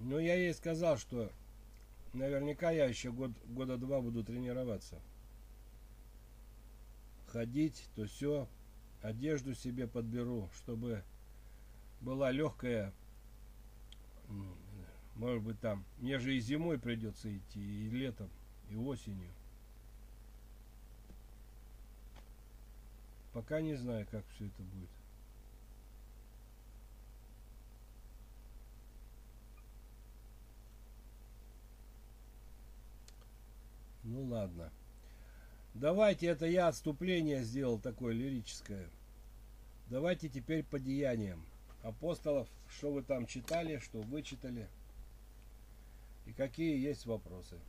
Но 0.00 0.18
я 0.18 0.34
ей 0.34 0.52
сказал, 0.52 0.98
что 0.98 1.30
наверняка 2.12 2.72
я 2.72 2.86
еще 2.86 3.12
год, 3.12 3.30
года 3.46 3.76
два 3.76 4.00
буду 4.00 4.24
тренироваться. 4.24 4.98
Ходить, 7.28 7.88
то 7.94 8.06
все, 8.06 8.48
одежду 9.00 9.54
себе 9.54 9.86
подберу, 9.86 10.50
чтобы 10.56 11.04
была 12.00 12.32
легкая 12.32 12.92
Может 15.16 15.42
быть 15.42 15.60
там. 15.60 15.84
Мне 15.98 16.18
же 16.18 16.34
и 16.34 16.40
зимой 16.40 16.78
придется 16.78 17.36
идти, 17.36 17.60
и 17.60 17.90
летом, 17.90 18.30
и 18.70 18.76
осенью. 18.76 19.30
Пока 23.32 23.60
не 23.60 23.74
знаю, 23.74 24.06
как 24.10 24.24
все 24.34 24.46
это 24.46 24.62
будет. 24.62 24.90
Ну 34.04 34.24
ладно. 34.24 34.70
Давайте, 35.74 36.26
это 36.26 36.44
я 36.44 36.68
отступление 36.68 37.42
сделал 37.44 37.78
такое 37.78 38.12
лирическое. 38.12 38.90
Давайте 39.88 40.28
теперь 40.28 40.64
по 40.64 40.78
деяниям 40.78 41.42
апостолов, 41.82 42.48
что 42.68 42.92
вы 42.92 43.02
там 43.02 43.26
читали, 43.26 43.78
что 43.78 44.00
вычитали, 44.02 44.68
и 46.26 46.32
какие 46.32 46.78
есть 46.78 47.06
вопросы. 47.06 47.60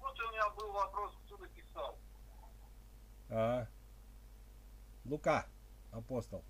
Вот 0.00 0.18
у 0.18 0.32
меня 0.32 0.50
был 0.50 0.72
вопрос, 0.72 1.16
кто 1.24 1.36
написал. 1.38 1.98
А, 3.30 3.66
Лука, 5.04 5.46
апостол. 5.90 6.44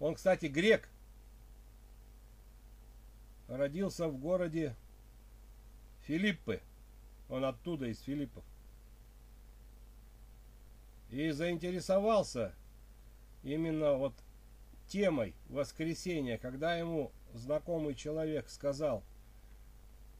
Он, 0.00 0.14
кстати, 0.14 0.46
грек. 0.46 0.88
Родился 3.48 4.08
в 4.08 4.16
городе 4.18 4.74
Филиппы. 6.02 6.62
Он 7.28 7.44
оттуда, 7.44 7.86
из 7.86 8.00
Филиппов. 8.00 8.44
И 11.10 11.30
заинтересовался 11.30 12.54
именно 13.42 13.94
вот 13.94 14.14
темой 14.86 15.34
воскресения, 15.48 16.38
когда 16.38 16.76
ему 16.76 17.12
знакомый 17.32 17.94
человек 17.94 18.48
сказал, 18.48 19.02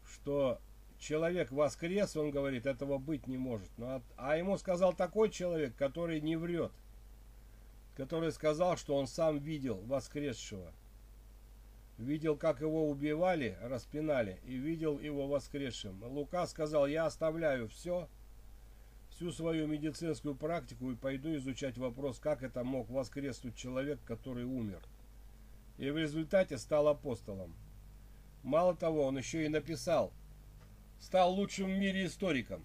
что 0.04 0.58
человек 0.98 1.50
воскрес, 1.50 2.16
он 2.16 2.30
говорит, 2.30 2.66
этого 2.66 2.98
быть 2.98 3.26
не 3.26 3.36
может. 3.36 3.70
Ну, 3.76 3.86
а, 3.86 4.02
а 4.16 4.36
ему 4.36 4.56
сказал 4.56 4.92
такой 4.92 5.30
человек, 5.30 5.76
который 5.76 6.20
не 6.20 6.36
врет, 6.36 6.72
который 7.96 8.32
сказал, 8.32 8.76
что 8.76 8.96
он 8.96 9.06
сам 9.06 9.38
видел 9.38 9.80
воскресшего. 9.86 10.72
Видел, 11.96 12.36
как 12.36 12.60
его 12.60 12.88
убивали, 12.88 13.56
распинали, 13.62 14.40
и 14.44 14.56
видел 14.56 14.98
его 14.98 15.28
воскресшим. 15.28 16.02
Лука 16.02 16.46
сказал, 16.48 16.88
я 16.88 17.06
оставляю 17.06 17.68
все, 17.68 18.08
всю 19.14 19.30
свою 19.30 19.66
медицинскую 19.68 20.34
практику 20.34 20.90
и 20.90 20.96
пойду 20.96 21.36
изучать 21.36 21.78
вопрос, 21.78 22.18
как 22.18 22.42
это 22.42 22.64
мог 22.64 22.90
воскреснуть 22.90 23.56
человек, 23.56 24.00
который 24.04 24.44
умер. 24.44 24.80
И 25.78 25.88
в 25.90 25.96
результате 25.96 26.58
стал 26.58 26.88
апостолом. 26.88 27.54
Мало 28.42 28.76
того, 28.76 29.04
он 29.04 29.16
еще 29.16 29.44
и 29.44 29.48
написал, 29.48 30.12
стал 31.00 31.32
лучшим 31.32 31.66
в 31.66 31.78
мире 31.78 32.06
историком, 32.06 32.62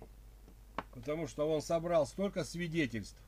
потому 0.93 1.27
что 1.27 1.49
он 1.49 1.62
собрал 1.62 2.07
столько 2.07 2.43
свидетельств, 2.43 3.19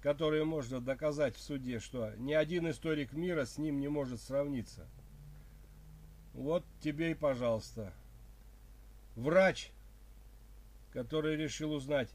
которые 0.00 0.44
можно 0.44 0.80
доказать 0.80 1.36
в 1.36 1.40
суде, 1.40 1.80
что 1.80 2.12
ни 2.16 2.32
один 2.32 2.68
историк 2.70 3.12
мира 3.12 3.44
с 3.44 3.58
ним 3.58 3.78
не 3.80 3.88
может 3.88 4.20
сравниться. 4.20 4.86
Вот 6.32 6.64
тебе 6.80 7.12
и 7.12 7.14
пожалуйста. 7.14 7.92
Врач, 9.16 9.70
который 10.92 11.36
решил 11.36 11.72
узнать, 11.72 12.10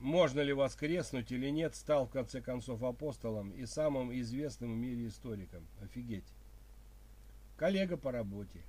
можно 0.00 0.40
ли 0.40 0.52
воскреснуть 0.52 1.30
или 1.30 1.50
нет, 1.50 1.74
стал 1.74 2.06
в 2.06 2.10
конце 2.10 2.40
концов 2.40 2.82
апостолом 2.82 3.50
и 3.52 3.66
самым 3.66 4.12
известным 4.18 4.72
в 4.72 4.76
мире 4.76 5.08
историком. 5.08 5.66
Офигеть. 5.82 6.32
Коллега 7.56 7.96
по 7.96 8.10
работе. 8.10 8.62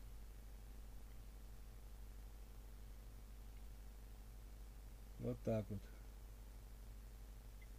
Вот 5.20 5.38
так 5.44 5.66
вот. 5.70 5.80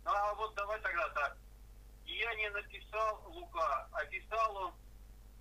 А 0.04 0.34
вот 0.34 0.54
давай 0.54 0.80
тогда 0.80 1.08
так. 1.10 1.36
Я 2.06 2.34
не 2.34 2.50
написал 2.50 3.22
Лука, 3.26 3.88
а 3.92 4.04
писал 4.06 4.56
он, 4.56 4.74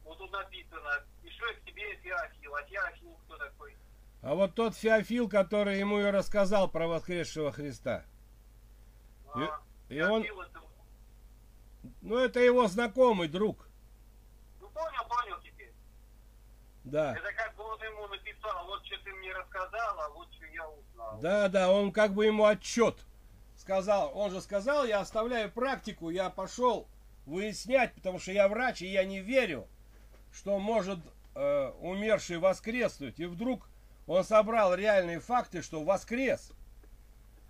вот 0.03 0.17
тут 0.17 0.31
написано, 0.31 1.05
и 1.23 1.29
что 1.29 1.53
к 1.53 1.61
тебе 1.65 1.95
Феофил, 1.97 2.55
а 2.55 2.63
Феофил 2.63 3.15
кто 3.25 3.37
такой? 3.37 3.75
А 4.21 4.35
вот 4.35 4.53
тот 4.55 4.75
Феофил, 4.75 5.27
который 5.27 5.79
ему 5.79 5.99
и 5.99 6.03
рассказал 6.03 6.69
про 6.69 6.87
воскресшего 6.87 7.51
Христа. 7.51 8.05
А, 9.33 9.61
И 9.89 9.99
он, 10.01 10.23
Феофил 10.23 10.41
это- 10.41 10.61
ну 12.01 12.17
это 12.17 12.39
его 12.39 12.67
знакомый 12.67 13.27
друг. 13.27 13.67
Ну 14.59 14.69
понял, 14.69 15.07
понял 15.09 15.39
теперь. 15.41 15.73
Да. 16.83 17.15
Это 17.15 17.33
как 17.33 17.55
бы 17.55 17.63
он 17.63 17.81
ему 17.81 18.07
написал, 18.07 18.65
вот 18.67 18.85
что 18.85 18.95
ты 19.03 19.11
мне 19.13 19.33
рассказал, 19.33 19.99
а 19.99 20.09
вот 20.09 20.31
что 20.33 20.45
я 20.45 20.69
узнал. 20.69 21.19
Да, 21.19 21.47
да, 21.49 21.71
он 21.71 21.91
как 21.91 22.13
бы 22.13 22.25
ему 22.25 22.45
отчет 22.45 22.97
сказал. 23.57 24.11
Он 24.15 24.31
же 24.31 24.41
сказал, 24.41 24.85
я 24.85 24.99
оставляю 24.99 25.51
практику, 25.51 26.09
я 26.09 26.29
пошел 26.29 26.87
выяснять, 27.25 27.93
потому 27.93 28.19
что 28.19 28.31
я 28.31 28.47
врач, 28.47 28.81
и 28.81 28.87
я 28.87 29.03
не 29.03 29.19
верю, 29.19 29.67
что 30.33 30.59
может 30.59 30.99
э, 31.35 31.71
умерший 31.79 32.37
воскреснуть. 32.39 33.19
И 33.19 33.25
вдруг 33.25 33.67
он 34.07 34.23
собрал 34.23 34.73
реальные 34.75 35.19
факты, 35.19 35.61
что 35.61 35.83
воскрес. 35.83 36.51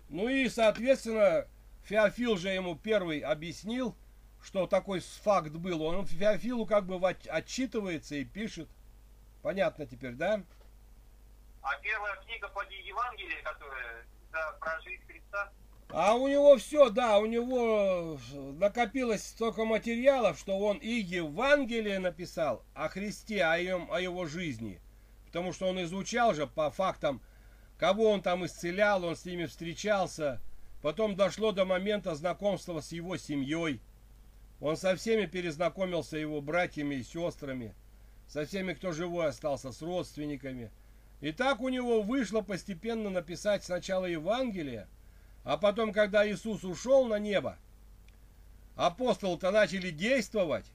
Ну 0.08 0.28
и, 0.28 0.48
соответственно, 0.48 1.46
Феофил 1.84 2.36
же 2.36 2.50
ему 2.50 2.76
первый 2.76 3.20
объяснил, 3.20 3.96
что 4.42 4.66
такой 4.66 5.00
факт 5.00 5.52
был. 5.52 5.82
Он 5.82 6.06
Феофилу 6.06 6.66
как 6.66 6.86
бы 6.86 7.00
отчитывается 7.08 8.16
и 8.16 8.24
пишет. 8.24 8.68
Понятно 9.42 9.86
теперь, 9.86 10.12
да? 10.12 10.42
А 11.62 11.76
первая 11.80 12.16
книга 12.24 12.48
поди 12.48 12.76
Евангелие, 12.82 13.40
которая 13.42 14.04
да, 14.32 14.52
про 14.60 14.80
жизнь 14.80 15.02
Христа, 15.06 15.52
А 15.90 16.14
у 16.14 16.26
него 16.28 16.56
все, 16.56 16.90
да, 16.90 17.18
у 17.18 17.26
него 17.26 18.18
накопилось 18.58 19.26
столько 19.26 19.64
материалов, 19.64 20.38
что 20.38 20.58
он 20.58 20.78
и 20.78 20.88
Евангелие 20.90 21.98
написал 21.98 22.64
о 22.74 22.88
Христе, 22.88 23.44
о, 23.44 23.56
его- 23.58 23.92
о 23.92 24.00
его 24.00 24.26
жизни. 24.26 24.80
Потому 25.32 25.54
что 25.54 25.66
он 25.66 25.82
изучал 25.82 26.34
же 26.34 26.46
по 26.46 26.70
фактам, 26.70 27.22
кого 27.78 28.10
он 28.10 28.20
там 28.20 28.44
исцелял, 28.44 29.02
он 29.02 29.16
с 29.16 29.24
ними 29.24 29.46
встречался. 29.46 30.42
Потом 30.82 31.16
дошло 31.16 31.52
до 31.52 31.64
момента 31.64 32.14
знакомства 32.14 32.82
с 32.82 32.92
его 32.92 33.16
семьей. 33.16 33.80
Он 34.60 34.76
со 34.76 34.94
всеми 34.94 35.24
перезнакомился, 35.24 36.18
его 36.18 36.42
братьями 36.42 36.96
и 36.96 37.02
сестрами. 37.02 37.74
Со 38.28 38.44
всеми, 38.44 38.74
кто 38.74 38.92
живой 38.92 39.28
остался, 39.28 39.72
с 39.72 39.80
родственниками. 39.80 40.70
И 41.22 41.32
так 41.32 41.62
у 41.62 41.70
него 41.70 42.02
вышло 42.02 42.42
постепенно 42.42 43.08
написать 43.08 43.64
сначала 43.64 44.04
Евангелие, 44.04 44.86
а 45.44 45.56
потом, 45.56 45.94
когда 45.94 46.30
Иисус 46.30 46.62
ушел 46.62 47.06
на 47.06 47.18
небо, 47.18 47.56
апостолы-то 48.76 49.50
начали 49.50 49.90
действовать, 49.90 50.66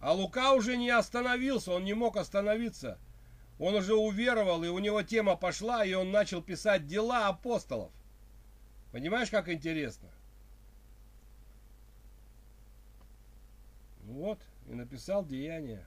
а 0.00 0.14
Лука 0.14 0.54
уже 0.54 0.78
не 0.78 0.88
остановился, 0.88 1.72
он 1.72 1.84
не 1.84 1.92
мог 1.92 2.16
остановиться. 2.16 2.98
Он 3.58 3.74
уже 3.74 3.94
уверовал, 3.94 4.64
и 4.64 4.68
у 4.68 4.78
него 4.78 5.02
тема 5.02 5.36
пошла, 5.36 5.84
и 5.84 5.94
он 5.94 6.10
начал 6.10 6.42
писать 6.42 6.86
дела 6.86 7.28
апостолов. 7.28 7.92
Понимаешь, 8.90 9.30
как 9.30 9.48
интересно? 9.48 10.08
Ну 14.02 14.14
Вот, 14.14 14.40
и 14.66 14.74
написал 14.74 15.24
деяния. 15.24 15.86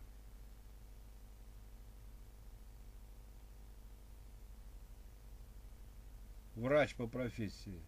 Врач 6.55 6.95
по 6.95 7.05
профессии. 7.05 7.83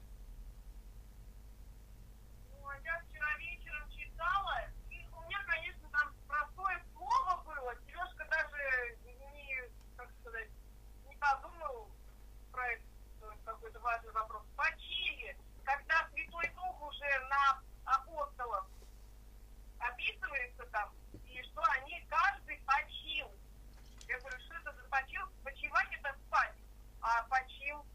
Ну, 2.51 2.67
а 2.67 2.77
я 2.83 3.01
вчера 3.07 3.37
вечером 3.37 3.89
читала, 3.89 4.59
и 4.91 5.07
у 5.15 5.21
меня, 5.23 5.39
конечно, 5.47 5.87
там 5.91 6.13
простое 6.27 6.83
слово 6.93 7.43
было. 7.45 7.73
Сережка 7.85 8.27
даже 8.29 8.97
не, 9.05 9.55
как 9.95 10.09
сказать, 10.19 10.49
не 11.07 11.15
подумал 11.15 11.89
про 12.51 12.67
это, 12.67 12.83
что 13.17 13.31
это 13.31 13.41
какой-то 13.45 13.79
важный 13.79 14.11
вопрос. 14.11 14.43
Почили, 14.57 15.37
когда 15.63 16.09
Святой 16.11 16.51
Уже 17.17 17.27
на 17.27 17.61
апостолов 17.85 18.65
описывается 19.79 20.65
там, 20.71 20.93
и 21.25 21.41
что 21.43 21.61
они 21.81 22.05
каждый 22.09 22.59
почил. 22.65 23.27
Я 24.07 24.19
говорю, 24.19 24.39
что 24.39 24.55
это 24.55 24.73
за 24.73 24.83
почил? 24.89 25.21
Почивать 25.43 25.87
это 25.99 26.15
спать, 26.27 26.53
а 27.01 27.23
почил. 27.23 27.85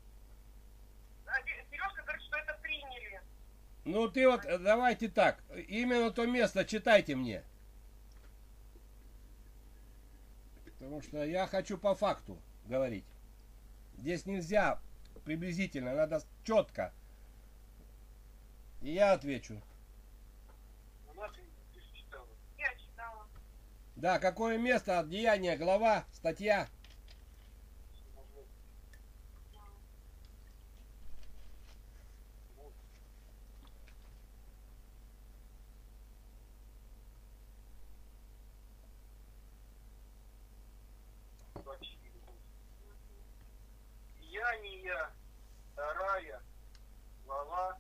Сережка 1.71 2.03
говорит, 2.03 2.23
что 2.23 2.37
это 2.37 2.59
приняли. 2.63 3.21
Ну 3.85 4.09
ты 4.09 4.29
вот, 4.29 4.45
э, 4.45 4.59
давайте 4.59 5.09
так, 5.09 5.43
именно 5.69 6.11
то 6.11 6.27
место 6.27 6.65
читайте 6.65 7.15
мне. 7.15 7.45
Потому 10.65 11.01
что 11.03 11.25
я 11.25 11.47
хочу 11.47 11.79
по 11.79 11.95
факту 11.95 12.41
говорить. 12.65 13.07
Здесь 13.99 14.27
нельзя 14.27 14.81
приблизительно, 15.25 15.95
надо 15.95 16.23
четко. 16.45 16.93
И 18.83 18.95
я 18.95 19.13
отвечу. 19.13 19.63
Да, 23.95 24.19
какое 24.19 24.59
место 24.59 24.99
от 24.99 25.09
деяния, 25.09 25.57
глава, 25.57 26.05
статья. 26.13 26.69
Я 44.19 44.59
не 44.59 44.83
я, 44.83 45.13
вторая 45.73 46.43
глава, 47.25 47.79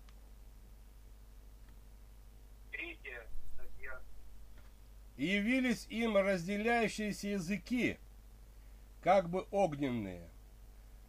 И 5.23 5.27
явились 5.27 5.87
им 5.89 6.17
разделяющиеся 6.17 7.29
языки, 7.29 7.97
как 9.03 9.31
бы 9.31 9.47
огненные, 9.53 10.29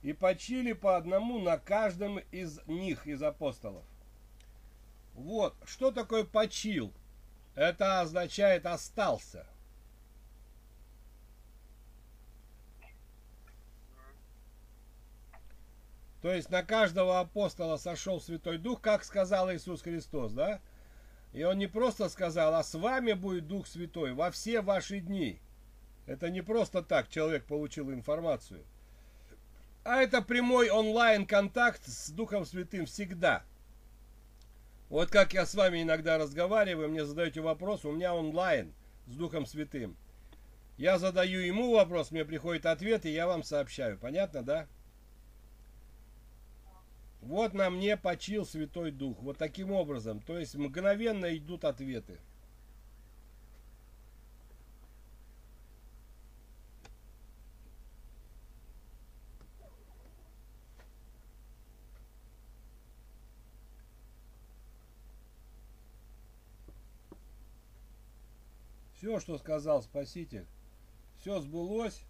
и 0.03 0.13
почили 0.13 0.73
по 0.73 0.97
одному 0.97 1.39
на 1.39 1.57
каждом 1.57 2.19
из 2.19 2.59
них, 2.67 3.07
из 3.07 3.23
апостолов. 3.23 3.83
Вот, 5.15 5.55
что 5.65 5.89
такое 5.89 6.25
почил? 6.25 6.93
Это 7.55 8.01
означает 8.01 8.67
остался. 8.67 9.47
То 16.21 16.31
есть 16.31 16.51
на 16.51 16.61
каждого 16.61 17.19
апостола 17.19 17.77
сошел 17.77 18.21
Святой 18.21 18.59
Дух, 18.59 18.79
как 18.79 19.05
сказал 19.05 19.51
Иисус 19.51 19.81
Христос, 19.81 20.33
да? 20.33 20.61
И 21.33 21.43
он 21.43 21.57
не 21.57 21.67
просто 21.67 22.09
сказал, 22.09 22.53
а 22.53 22.63
с 22.63 22.75
вами 22.75 23.13
будет 23.13 23.47
Дух 23.47 23.67
Святой 23.67 24.13
во 24.13 24.29
все 24.29 24.61
ваши 24.61 24.99
дни. 24.99 25.39
Это 26.05 26.29
не 26.29 26.41
просто 26.41 26.83
так 26.83 27.09
человек 27.09 27.45
получил 27.45 27.91
информацию. 27.91 28.63
А 29.83 30.01
это 30.01 30.21
прямой 30.21 30.69
онлайн-контакт 30.69 31.85
с 31.85 32.09
Духом 32.09 32.45
Святым 32.45 32.85
всегда. 32.85 33.43
Вот 34.89 35.09
как 35.09 35.33
я 35.33 35.45
с 35.45 35.55
вами 35.55 35.81
иногда 35.81 36.19
разговариваю, 36.19 36.89
мне 36.89 37.03
задаете 37.03 37.41
вопрос, 37.41 37.83
у 37.83 37.91
меня 37.91 38.13
онлайн 38.13 38.71
с 39.07 39.15
Духом 39.15 39.47
Святым. 39.47 39.97
Я 40.77 40.99
задаю 40.99 41.39
ему 41.39 41.73
вопрос, 41.73 42.11
мне 42.11 42.25
приходит 42.25 42.65
ответ, 42.65 43.05
и 43.05 43.11
я 43.11 43.25
вам 43.25 43.43
сообщаю. 43.43 43.97
Понятно, 43.97 44.43
да? 44.43 44.67
Вот 47.23 47.53
на 47.53 47.69
мне 47.69 47.95
почил 47.95 48.45
Святой 48.45 48.91
Дух. 48.91 49.17
Вот 49.21 49.37
таким 49.37 49.71
образом. 49.71 50.19
То 50.19 50.37
есть 50.37 50.55
мгновенно 50.55 51.35
идут 51.37 51.63
ответы. 51.63 52.19
Все, 68.95 69.19
что 69.19 69.37
сказал 69.37 69.81
Спаситель, 69.81 70.45
все 71.19 71.39
сбылось 71.39 72.03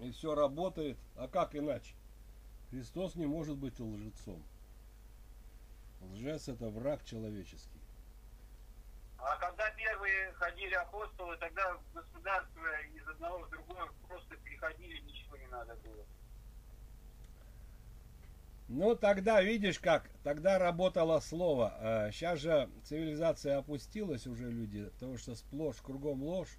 и 0.00 0.10
все 0.10 0.34
работает. 0.34 0.98
А 1.16 1.28
как 1.28 1.54
иначе? 1.54 1.94
Христос 2.70 3.16
не 3.16 3.26
может 3.26 3.56
быть 3.56 3.78
лжецом. 3.80 4.42
Лжец 6.12 6.48
это 6.48 6.70
враг 6.70 7.04
человеческий. 7.04 7.80
А 9.18 9.36
когда 9.36 9.70
первые 9.72 10.32
ходили 10.32 10.74
апостолы, 10.74 11.36
тогда 11.36 11.74
в 11.74 11.94
государство 11.94 12.62
из 12.94 13.06
одного 13.06 13.40
в 13.40 13.50
другое 13.50 13.86
просто 14.08 14.36
переходили, 14.36 15.00
ничего 15.00 15.36
не 15.36 15.46
надо 15.48 15.74
было. 15.76 16.04
Ну, 18.68 18.94
тогда, 18.94 19.42
видишь 19.42 19.80
как, 19.80 20.08
тогда 20.22 20.58
работало 20.58 21.18
слово. 21.18 22.08
Сейчас 22.12 22.38
же 22.38 22.70
цивилизация 22.84 23.58
опустилась 23.58 24.28
уже 24.28 24.48
люди, 24.48 24.84
потому 24.90 25.18
что 25.18 25.34
сплошь 25.34 25.82
кругом 25.82 26.22
ложь. 26.22 26.56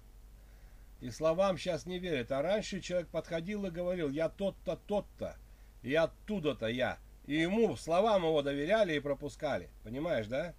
И 1.00 1.10
словам 1.10 1.56
сейчас 1.56 1.86
не 1.86 1.98
верят. 1.98 2.30
А 2.30 2.42
раньше 2.42 2.80
человек 2.80 3.08
подходил 3.08 3.64
и 3.64 3.70
говорил, 3.70 4.10
я 4.10 4.28
тот-то, 4.28 4.76
тот-то, 4.76 5.36
и 5.82 5.94
оттуда-то 5.94 6.66
я. 6.66 6.98
И 7.26 7.34
ему, 7.34 7.76
словам 7.76 8.22
его 8.22 8.42
доверяли 8.42 8.94
и 8.94 9.00
пропускали. 9.00 9.70
Понимаешь, 9.84 10.26
да? 10.26 10.54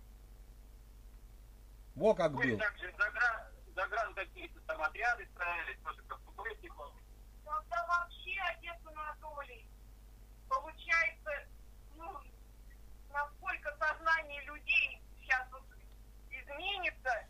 Во 1.96 2.14
как 2.14 2.32
Вы 2.32 2.52
был. 2.52 2.58
также 2.58 2.92
загран, 2.98 3.42
загран 3.76 4.14
какие-то 4.14 4.60
там 4.62 4.82
отряды 4.82 5.28
ставили, 5.36 5.78
тоже 5.84 6.02
как 6.08 6.20
укрытников. 6.28 6.92
Тогда 7.46 7.86
вообще, 7.88 8.36
отец 8.50 8.78
Анатолий, 8.86 9.68
получается, 10.50 11.32
ну, 11.96 12.18
насколько 13.12 13.76
сознание 13.78 14.42
людей 14.46 15.02
сейчас 15.20 15.46
вот 15.52 15.64
изменится, 16.32 17.28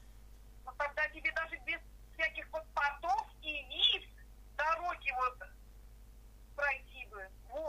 но 0.64 0.72
тогда 0.78 1.10
тебе 1.10 1.32
даже 1.34 1.58
без 1.66 1.80
всяких 2.14 2.50
паспортов 2.50 3.28
и 3.42 3.66
виз 3.66 4.08
дороги 4.56 5.12
вот 5.18 5.50
пройти 6.56 6.83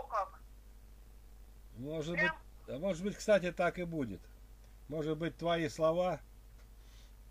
как. 0.08 0.40
Может 1.76 2.12
быть, 2.16 2.30
Прям 2.66 2.76
а 2.76 2.78
может 2.78 3.02
быть, 3.04 3.16
кстати, 3.16 3.52
так 3.52 3.78
и 3.78 3.84
будет. 3.84 4.20
Может 4.88 5.18
быть, 5.18 5.36
твои 5.36 5.68
слова 5.68 6.20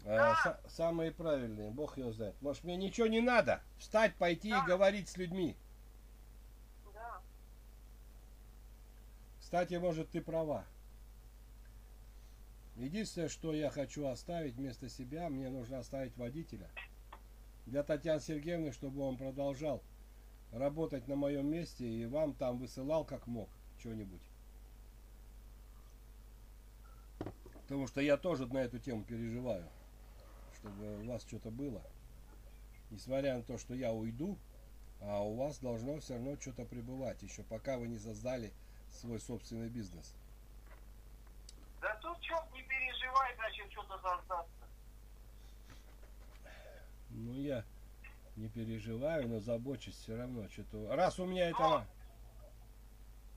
э, 0.03 0.15
Да. 0.15 0.35
са- 0.43 0.69
самые 0.69 1.11
правильные. 1.11 1.71
Бог 1.71 1.97
его 1.97 2.11
знает. 2.11 2.35
Может, 2.41 2.63
мне 2.63 2.75
ничего 2.75 3.07
не 3.07 3.21
надо. 3.21 3.61
Встать, 3.79 4.15
пойти 4.15 4.49
Да. 4.51 4.63
и 4.63 4.67
говорить 4.67 5.07
с 5.09 5.17
людьми. 5.17 5.55
да. 6.93 7.21
Кстати, 9.39 9.75
может, 9.75 10.09
ты 10.09 10.21
права. 10.21 10.65
Единственное, 12.75 13.29
что 13.29 13.53
я 13.53 13.69
хочу 13.69 14.07
оставить 14.07 14.55
вместо 14.55 14.89
себя, 14.89 15.29
мне 15.29 15.49
нужно 15.49 15.77
оставить 15.79 16.17
водителя. 16.17 16.69
Для 17.67 17.83
Татьяны 17.83 18.19
Сергеевны, 18.19 18.71
чтобы 18.71 19.01
он 19.01 19.15
продолжал 19.15 19.81
работать 20.53 21.07
на 21.07 21.15
моем 21.15 21.47
месте 21.47 21.87
и 21.87 22.05
вам 22.05 22.33
там 22.33 22.57
высылал 22.57 23.05
как 23.05 23.27
мог 23.27 23.49
что-нибудь. 23.79 24.21
Потому 27.63 27.87
что 27.87 28.01
я 28.01 28.17
тоже 28.17 28.45
на 28.47 28.59
эту 28.59 28.79
тему 28.79 29.03
переживаю, 29.03 29.67
чтобы 30.55 31.01
у 31.01 31.07
вас 31.07 31.23
что-то 31.23 31.49
было. 31.49 31.81
Несмотря 32.91 33.37
на 33.37 33.43
то, 33.43 33.57
что 33.57 33.73
я 33.73 33.91
уйду, 33.91 34.37
а 35.01 35.21
у 35.21 35.35
вас 35.35 35.59
должно 35.59 35.99
все 35.99 36.13
равно 36.13 36.37
что-то 36.39 36.65
пребывать, 36.65 37.23
еще 37.23 37.43
пока 37.43 37.77
вы 37.77 37.87
не 37.87 37.97
создали 37.97 38.53
свой 38.91 39.19
собственный 39.19 39.69
бизнес. 39.69 40.15
Да 41.81 41.95
тут 42.01 42.19
черт 42.21 42.45
не 42.53 42.61
переживай, 42.61 43.35
зачем 43.37 43.69
что-то 43.71 43.97
создаться. 43.99 44.45
Ну, 47.09 47.33
я 47.41 47.63
не 48.35 48.49
переживаю, 48.49 49.27
но 49.27 49.39
забочусь 49.39 49.95
все 49.95 50.15
равно. 50.17 50.47
Что-то... 50.49 50.95
Раз 50.95 51.19
у 51.19 51.25
меня 51.25 51.49
это... 51.49 51.85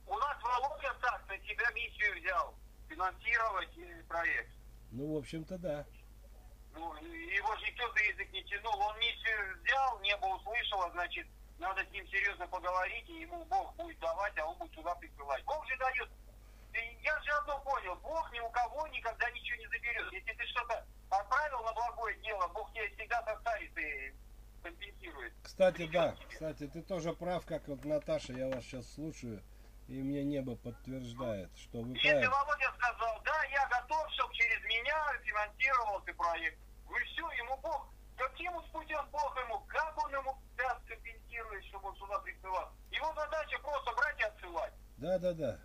У 0.06 0.16
нас 0.16 0.42
Володя 0.42 0.94
так 1.00 1.24
на 1.28 1.38
себя 1.38 1.70
миссию 1.72 2.20
взял 2.20 2.54
финансировать 2.88 4.06
проект. 4.08 4.50
Ну, 4.92 5.14
в 5.14 5.18
общем-то, 5.18 5.58
да. 5.58 5.84
Ну, 6.74 6.94
его 6.94 7.56
же 7.56 7.66
никто 7.66 7.92
за 7.92 8.00
язык 8.00 8.32
не 8.32 8.44
тянул. 8.44 8.78
Он 8.78 8.98
миссию 8.98 9.58
взял, 9.62 9.98
небо 10.00 10.26
услышало, 10.26 10.90
значит, 10.92 11.26
надо 11.58 11.84
с 11.84 11.90
ним 11.90 12.06
серьезно 12.08 12.46
поговорить, 12.46 13.08
и 13.08 13.20
ему 13.20 13.44
Бог 13.46 13.74
будет 13.76 13.98
давать, 13.98 14.36
а 14.38 14.46
он 14.46 14.56
будет 14.58 14.74
сюда 14.74 14.94
присылать. 14.94 15.44
Бог 15.44 15.66
же 15.66 15.76
дает. 15.78 16.08
Я 17.02 17.20
же 17.22 17.30
одно 17.32 17.58
понял, 17.60 17.96
Бог 17.96 18.30
ни 18.32 18.40
у 18.40 18.50
кого 18.50 18.86
никогда 18.88 19.30
ничего 19.30 19.58
не 19.58 19.66
заберет. 19.66 20.12
Если 20.12 20.32
ты 20.32 20.46
что-то 20.48 20.86
отправил 21.08 21.62
на 21.62 21.72
благое 21.72 22.16
дело, 22.20 22.46
Бог 22.48 22.70
тебе 22.72 22.88
всегда 22.90 23.22
доставит 23.22 23.76
и 23.78 24.14
компенсирует. 24.66 25.32
Кстати, 25.42 25.86
да. 25.92 26.14
Кстати, 26.28 26.66
ты 26.66 26.82
тоже 26.82 27.12
прав, 27.12 27.46
как 27.46 27.68
вот 27.68 27.84
Наташа, 27.84 28.32
я 28.32 28.48
вас 28.48 28.64
сейчас 28.64 28.92
слушаю, 28.94 29.42
и 29.88 30.02
мне 30.02 30.24
небо 30.24 30.56
подтверждает, 30.56 31.50
что 31.56 31.82
вы 31.82 31.94
Если 31.94 32.10
правы. 32.10 32.28
Володя 32.28 32.72
сказал, 32.76 33.22
да, 33.24 33.44
я 33.44 33.68
готов, 33.68 34.10
чтобы 34.12 34.34
через 34.34 34.62
меня 34.64 34.96
финансировался 35.24 36.12
проект, 36.14 36.58
вы 36.86 36.98
все, 37.04 37.30
ему 37.32 37.56
Бог, 37.58 37.88
каким 38.16 38.52
путем 38.72 39.08
Бог 39.12 39.36
ему, 39.44 39.60
как 39.68 40.04
он 40.04 40.12
ему 40.12 40.36
даст 40.56 40.84
компенсирует, 40.88 41.64
чтобы 41.66 41.88
он 41.88 41.96
сюда 41.96 42.18
присылал. 42.20 42.72
Его 42.90 43.12
задача 43.14 43.58
просто 43.60 43.92
брать 43.92 44.20
и 44.20 44.22
отсылать. 44.24 44.72
Да, 44.98 45.18
да, 45.18 45.32
да. 45.32 45.58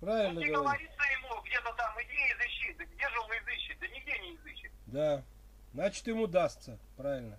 Правильно 0.00 0.34
говоришь. 0.34 0.58
говорится 0.58 1.02
ему, 1.12 1.42
где-то 1.42 1.72
там, 1.74 1.94
иди 2.02 2.16
изыщи. 2.32 2.74
Да 2.76 2.84
где 2.84 3.08
же 3.08 3.20
он 3.20 3.30
изыщет? 3.30 3.78
Да 3.78 3.86
нигде 3.86 4.18
не 4.18 4.34
изыщет. 4.34 4.72
Да. 4.86 5.22
Значит, 5.72 6.06
ему 6.08 6.26
дастся. 6.26 6.76
Правильно. 6.96 7.38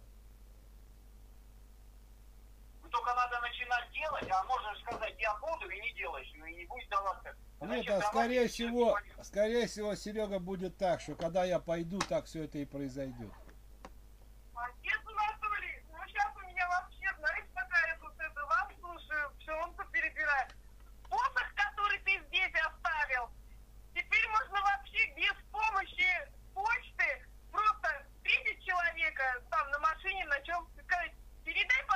Ну, 2.94 3.00
только 3.00 3.16
надо 3.16 3.40
начинать 3.42 3.92
делать, 3.92 4.30
а 4.30 4.44
можно 4.44 4.76
же 4.76 4.82
сказать, 4.82 5.16
я 5.18 5.34
буду 5.38 5.68
и 5.68 5.82
не 5.82 5.94
делаешь, 5.94 6.32
ну 6.36 6.46
и 6.46 6.54
не 6.54 6.66
будет 6.66 6.88
даваться. 6.90 7.36
Нет, 7.62 7.86
Значит, 7.86 7.90
а 7.90 8.02
скорее 8.02 8.48
всего, 8.48 9.00
скорее 9.24 9.68
всего, 9.68 9.96
Серега 9.96 10.38
будет 10.38 10.78
так, 10.78 11.02
что 11.02 11.16
когда 11.16 11.44
я 11.44 11.60
пойду, 11.60 11.98
так 12.00 12.26
все 12.26 12.44
это 12.44 12.60
и 12.60 12.66
произойдет. 12.66 13.32
Отец 14.54 15.02
Анатолий, 15.08 15.84
ну 15.92 15.98
сейчас 16.08 16.32
у 16.36 16.48
меня 16.48 16.68
вообще, 16.68 17.10
знаешь, 17.18 17.46
такая 17.56 17.98
вот 18.00 18.14
это, 18.20 18.46
вас 18.46 18.68
слушаю, 18.80 19.32
пшенку 19.40 19.84
перебираю. 19.92 20.50
Посох, 21.10 21.54
который 21.56 21.98
ты 22.00 22.22
здесь 22.28 22.54
оставил, 22.54 23.30
теперь 23.96 24.28
можно 24.30 24.62
вообще 24.62 25.08
без 25.16 25.34
помощи 25.52 26.08
почты 26.54 27.26
просто 27.52 28.06
видеть 28.24 28.64
человека 28.64 29.24
там 29.50 29.68
на 29.72 29.80
машине, 29.80 30.26
на 30.26 30.40
чем 30.42 30.68
сказать, 30.86 31.12
передай, 31.44 31.84
пожалуйста, 31.88 31.93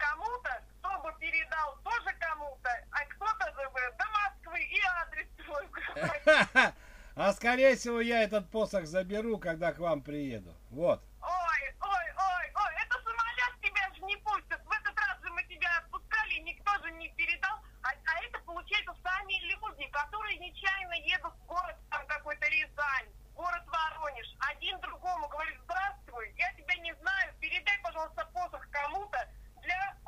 кому-то, 0.00 0.62
кто 0.78 0.98
бы 1.02 1.12
передал 1.20 1.76
тоже 1.84 2.16
кому-то, 2.18 2.70
а 2.90 3.04
кто-то 3.14 3.52
до 3.98 4.04
Москвы 4.08 4.62
и 4.62 4.80
адрес 5.02 5.28
твой. 5.44 6.72
А 7.16 7.32
скорее 7.32 7.76
всего 7.76 8.00
я 8.00 8.22
этот 8.22 8.48
посох 8.50 8.86
заберу, 8.86 9.36
когда 9.38 9.72
к 9.72 9.78
вам 9.78 10.00
приеду. 10.00 10.54
Вот. 10.70 11.02
Ой, 11.20 11.62
ой, 11.80 12.06
ой, 12.16 12.46
ой, 12.54 12.72
это 12.82 12.96
самолет 13.02 13.52
тебя 13.60 13.94
же 13.94 14.00
не 14.06 14.16
пустят. 14.16 14.60
В 14.64 14.70
этот 14.70 14.96
раз 14.96 15.20
же 15.20 15.28
мы 15.30 15.42
тебя 15.42 15.68
отпускали, 15.82 16.38
никто 16.38 16.70
же 16.82 16.90
не 16.92 17.10
передал. 17.10 17.58
А, 17.82 17.88
а 17.90 18.24
это, 18.24 18.38
получается, 18.46 18.94
сами 19.02 19.34
люди, 19.52 19.86
которые 19.90 20.38
нечаянно 20.38 20.94
едут 20.94 21.34
в 21.34 21.46
город, 21.46 21.76
там 21.90 22.06
какой-то 22.06 22.46
Рязань, 22.46 23.08
город 23.34 23.64
Воронеж. 23.66 24.28
Один 24.38 24.80
другому 24.80 25.28
говорит, 25.28 25.58
здравствуй, 25.64 26.32
я 26.38 26.52
тебя 26.54 26.76
не 26.76 26.94
знаю, 26.94 27.34
передай, 27.40 27.78
пожалуйста, 27.82 28.24
посох 28.32 28.66
кому-то, 28.70 29.28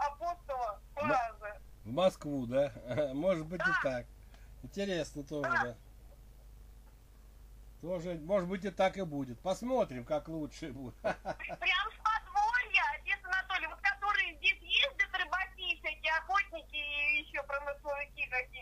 апостола 0.07 0.81
Фразы. 0.95 1.61
В 1.85 1.93
Москву, 1.93 2.47
да? 2.47 2.73
Может 3.15 3.47
быть 3.47 3.59
да. 3.59 3.71
и 3.71 3.83
так. 3.83 4.07
Интересно 4.63 5.25
тоже, 5.25 5.51
да. 5.51 5.65
да. 5.65 5.77
Тоже, 7.83 8.15
может 8.15 8.49
быть, 8.49 8.65
и 8.65 8.71
так 8.71 8.97
и 8.97 9.03
будет. 9.03 9.41
Посмотрим, 9.41 10.05
как 10.05 10.29
лучше 10.29 10.71
будет. 10.71 10.95
Прям 11.03 11.17
с 11.19 11.99
подворья, 11.99 12.83
отец 12.95 13.19
Анатолий, 13.25 13.67
вот 13.67 13.81
которые 13.81 14.37
здесь 14.37 14.61
ездят 14.61 15.11
рыбаки 15.19 15.81
всякие, 15.81 16.13
охотники 16.19 16.77
и 16.77 17.25
еще 17.25 17.43
промысловики 17.43 18.29
какие 18.31 18.62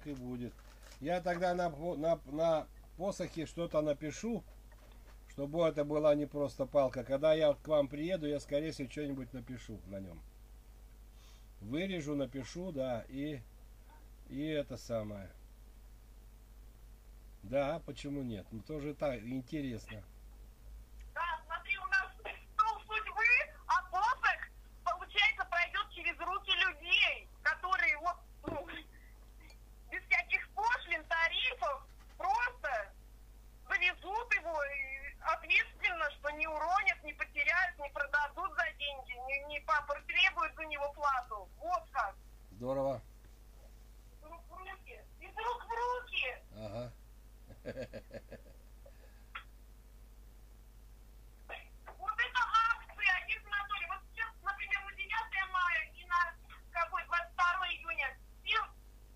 так 0.00 0.06
и 0.06 0.14
будет. 0.14 0.52
Я 1.00 1.20
тогда 1.20 1.54
на, 1.54 1.68
на, 1.68 2.20
на 2.26 2.66
посохе 2.96 3.46
что-то 3.46 3.80
напишу, 3.80 4.42
чтобы 5.28 5.66
это 5.66 5.84
была 5.84 6.14
не 6.14 6.26
просто 6.26 6.66
палка. 6.66 7.04
Когда 7.04 7.32
я 7.34 7.54
к 7.54 7.68
вам 7.68 7.88
приеду, 7.88 8.26
я, 8.26 8.40
скорее 8.40 8.72
всего, 8.72 8.90
что-нибудь 8.90 9.32
напишу 9.32 9.80
на 9.86 10.00
нем. 10.00 10.20
Вырежу, 11.60 12.14
напишу, 12.14 12.72
да, 12.72 13.04
и, 13.08 13.40
и 14.28 14.46
это 14.46 14.76
самое. 14.76 15.30
Да, 17.42 17.80
почему 17.86 18.22
нет? 18.22 18.46
Ну, 18.50 18.60
тоже 18.60 18.94
так 18.94 19.22
интересно. 19.22 20.02
Да, 21.14 21.40
смотри, 21.46 21.78
у 21.78 21.86
нас 21.86 22.12
стол 22.54 22.80
судьбы, 22.80 23.24
а 23.66 23.82
посох, 23.90 24.48
получается, 24.84 25.46
пройдет 25.50 25.90
через 25.90 26.18
руки 26.18 26.50
людей, 26.66 27.28
которые 27.42 27.96
вот, 27.98 28.16
ну, 28.46 28.66
без 29.90 30.02
всяких 30.04 30.48
пошлин, 30.50 31.04
тарифов, 31.04 31.86
просто 32.16 32.92
завезут 33.68 34.34
его 34.34 34.64
и 34.64 35.16
ответственно, 35.20 36.10
что 36.12 36.30
не 36.30 36.46
уронят, 36.46 37.02
не 37.04 37.12
потеряют, 37.12 37.78
не 37.78 37.90
продадут 37.90 38.54
за 38.56 38.72
деньги, 38.78 39.12
не, 39.26 39.44
не 39.46 39.60
потребуют 39.60 40.54
за 40.54 40.64
него 40.66 40.92
плату. 40.92 41.48
Вот 41.58 41.82
как. 41.92 42.14
Здорово. 42.52 43.02
Из 44.20 44.22
рук 44.22 44.42
в 44.48 44.56
руки. 44.56 45.00
Из 45.20 45.36
рук 45.36 45.64
в 45.64 45.70
руки. 45.70 46.38
Ага. 46.56 46.92
Вот 51.98 52.14
это 52.16 52.40
акция, 52.72 53.10
отец 53.22 53.42
Анатолий. 53.44 53.86
Вот 53.88 54.00
сейчас, 54.12 54.32
например, 54.42 54.80
на 54.84 54.92
9 54.92 55.10
мая 55.52 55.90
и 55.94 56.04
на 56.06 56.34
какой 56.72 57.04
22 57.04 57.68
июня 57.68 58.16
всем 58.44 58.64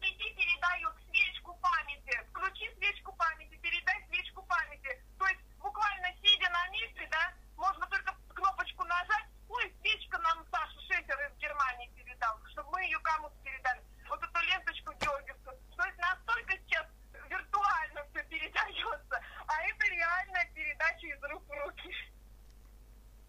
сети 0.00 0.34
передают 0.34 0.94
свечку 1.08 1.54
памяти. 1.54 2.12
Включи 2.30 2.70
свечку 2.76 3.12
памяти, 3.12 3.56
передай 3.56 4.04
свечку 4.08 4.42
памяти. 4.42 5.00
То 5.18 5.26
есть 5.26 5.40
буквально 5.58 6.08
сидя 6.22 6.48
на 6.50 6.68
месте, 6.68 7.08
да, 7.10 7.32
можно 7.56 7.86
только 7.86 8.14
кнопочку 8.34 8.84
нажать. 8.84 9.26
Ой, 9.48 9.74
свечка 9.80 10.18
нам 10.18 10.44
Саша 10.50 10.80
Шефер 10.88 11.18
из 11.28 11.38
Германии 11.38 11.90
передал, 11.96 12.38
чтобы 12.52 12.70
мы 12.72 12.82
ее 12.84 12.98
кому-то 13.00 13.36
передали. 13.42 13.82
Вот 14.08 14.22
эту 14.22 14.40
ленточку 14.40 14.92
Георгиевскую. 15.00 15.56
То 15.76 15.84
есть 15.84 15.98
настолько 15.98 16.52
сейчас 16.58 16.86
виртуально 17.28 18.04
все 18.10 18.22
передается, 18.24 19.22
а 19.46 19.62
это 19.62 19.84
реальная 19.86 20.50
передача 20.54 21.06
из 21.06 21.22
рук 21.22 21.42
в 21.46 21.52
руки. 21.64 21.94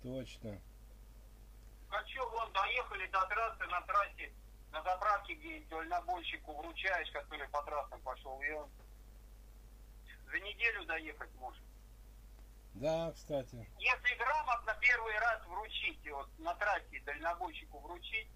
Точно. 0.03 0.59
А 1.89 2.05
что, 2.07 2.29
вон, 2.29 2.51
доехали 2.51 3.07
до 3.07 3.25
трассы, 3.27 3.65
на 3.67 3.81
трассе, 3.81 4.33
на 4.71 4.83
заправке, 4.83 5.33
где 5.35 5.57
дальнобойщику 5.85 6.53
вручаешь, 6.53 7.11
который 7.11 7.47
по 7.49 7.61
трассам 7.63 8.01
пошел, 8.01 8.41
и 8.41 8.49
он 8.51 8.69
за 10.29 10.39
неделю 10.39 10.85
доехать 10.85 11.33
может. 11.35 11.63
Да, 12.73 13.11
кстати. 13.13 13.69
Если 13.79 14.15
грамотно 14.17 14.75
первый 14.81 15.17
раз 15.19 15.45
вручить, 15.45 16.11
вот 16.11 16.27
на 16.39 16.53
трассе 16.55 16.99
дальнобойщику 17.05 17.79
вручить, 17.79 18.27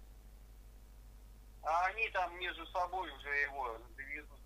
а 1.62 1.86
они 1.86 2.08
там 2.10 2.38
между 2.38 2.66
собой 2.68 3.10
уже 3.10 3.28
его 3.40 3.78
довезут. 3.96 4.40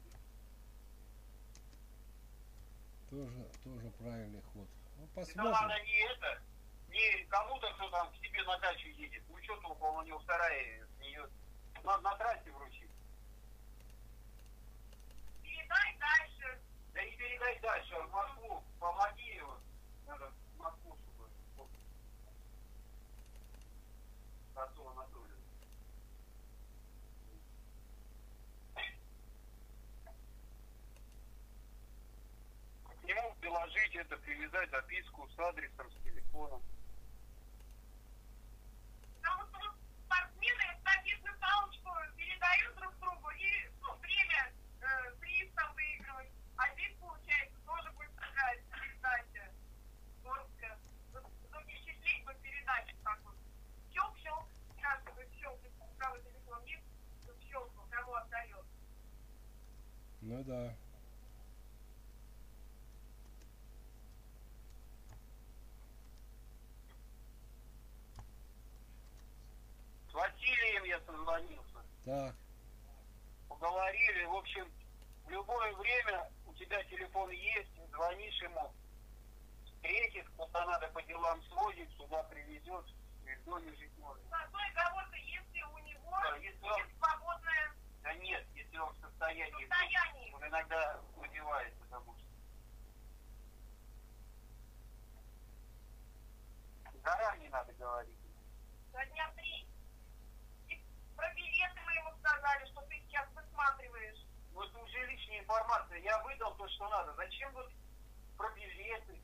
Тоже, 3.11 3.48
тоже 3.62 3.90
правильный 3.90 4.42
ход. 4.52 4.68
Ну, 4.96 5.05
Это 5.05 5.14
посмотрим. 5.14 5.52
надо 5.52 5.80
не 5.84 6.12
это, 6.12 6.42
не 6.88 7.24
кому-то, 7.26 7.72
кто 7.74 7.90
там 7.90 8.11
к 8.11 8.16
себе 8.16 8.42
на 8.42 8.59
дачу 8.59 8.88
едет. 8.88 9.22
Ну 9.28 9.40
что 9.44 9.57
толку, 9.61 9.86
он 9.86 9.96
у 9.98 10.02
него 10.02 10.18
в 10.18 10.24
сарае 10.24 10.84
сниет. 10.96 11.30
Надо 11.84 12.02
на 12.02 12.16
трассе 12.16 12.50
вручить. 12.50 12.90
Передай 15.42 15.98
дальше. 15.98 16.61
Да 16.94 17.02
и 17.02 17.16
передай 17.16 17.59
дальше, 17.61 17.94
в 17.94 18.11
Москву, 18.11 18.62
помоги 18.80 19.34
его. 19.34 19.59
Надо 20.07 20.30
в 20.30 20.59
Москву, 20.59 20.96
чтобы... 20.96 21.28
вот, 21.57 21.68
Отцу 24.55 24.88
Анатолию. 24.88 25.36
К 32.84 33.05
нему 33.05 33.34
приложить 33.40 33.84
это, 33.95 34.16
привязать 34.18 34.70
записку 34.70 35.28
с 35.28 35.38
адресом, 35.38 35.90
с 35.90 36.05
телефоном. 36.05 36.62
Потому 39.22 39.47
что 39.49 39.59
вот 39.59 39.76
спортсмены 40.07 40.62
эстафетную 40.76 41.38
палочку 41.38 41.90
передают 42.16 42.76
друг 42.76 42.99
другу 42.99 43.30
и 43.30 43.70
ну, 43.80 43.95
время 43.97 44.53
э, 44.80 45.14
приз 45.20 45.51
там 45.55 45.74
выигрывать. 45.74 46.30
А 46.57 46.72
здесь, 46.74 46.95
получается, 47.01 47.57
тоже 47.66 47.90
будет 47.92 48.14
такая 48.16 48.62
передача. 48.70 49.51
Вот 50.22 50.49
Многие 51.51 51.76
счастливы 51.78 52.24
по 52.26 52.34
передаче 52.34 52.95
так 53.05 53.18
вот. 53.24 53.34
Щелк-щелк, 53.92 54.47
каждый 54.80 55.28
щелк, 55.38 55.61
если 55.62 55.82
у 55.82 55.95
кого 55.99 56.18
телефон 56.18 56.64
есть, 56.64 56.84
щелкнул, 57.49 57.86
кому 57.90 58.14
отдает. 58.14 58.64
Ну 60.20 60.42
да. 60.45 60.74
С 70.11 70.14
Василием 70.14 70.84
я 70.84 71.01
созвонился. 71.01 71.84
Так. 72.05 72.34
поговорили. 73.48 74.24
В 74.26 74.34
общем, 74.34 74.70
в 75.24 75.30
любое 75.30 75.72
время 75.74 76.30
у 76.46 76.52
тебя 76.55 76.82
телефон 76.84 77.30
есть, 77.30 77.70
звонишь 77.90 78.42
ему, 78.42 78.72
встретит, 79.64 80.28
куда 80.36 80.66
надо 80.66 80.88
по 80.88 81.02
делам 81.02 81.42
свозит, 81.44 81.88
сюда 81.96 82.22
привезет, 82.24 82.84
в 83.24 83.44
доме 83.44 83.74
жить 83.76 83.96
можно. 83.98 84.22
Зато 84.28 84.59
и 84.61 84.74
кого-то, 84.74 85.16
если 85.16 85.62
у 85.62 85.78
него 85.78 86.11
Да, 86.22 86.36
если 86.36 86.62
он- 86.68 86.78
есть 86.78 86.98
свободное 86.98 87.72
Да 88.02 88.14
нет, 88.14 88.46
если 88.55 88.76
он 88.78 88.92
в 88.92 89.00
состоянии, 89.00 89.66
состояние. 89.66 90.34
он 90.34 90.46
иногда 90.46 91.00
выпивает, 91.16 91.74
потому 91.80 92.14
что 92.18 92.24
заранее 97.02 97.50
надо 97.50 97.72
говорить. 97.74 98.18
За 98.92 99.05
дня 99.07 99.30
три. 99.36 99.66
И 100.68 100.82
про 101.16 101.32
билеты 101.34 101.80
мы 101.84 101.92
ему 101.94 102.11
сказали, 102.20 102.64
что 102.66 102.80
ты 102.82 102.98
сейчас 103.07 103.28
высматриваешь. 103.34 104.18
Ну 104.52 104.62
это 104.62 104.78
уже 104.78 105.07
лишняя 105.07 105.34
информация. 105.45 105.99
Я 105.99 106.22
выдал 106.24 106.55
то, 106.57 106.68
что 106.68 106.88
надо. 106.88 107.14
Зачем 107.16 107.53
вот 107.53 107.70
про 108.36 108.51
билеты? 108.55 109.20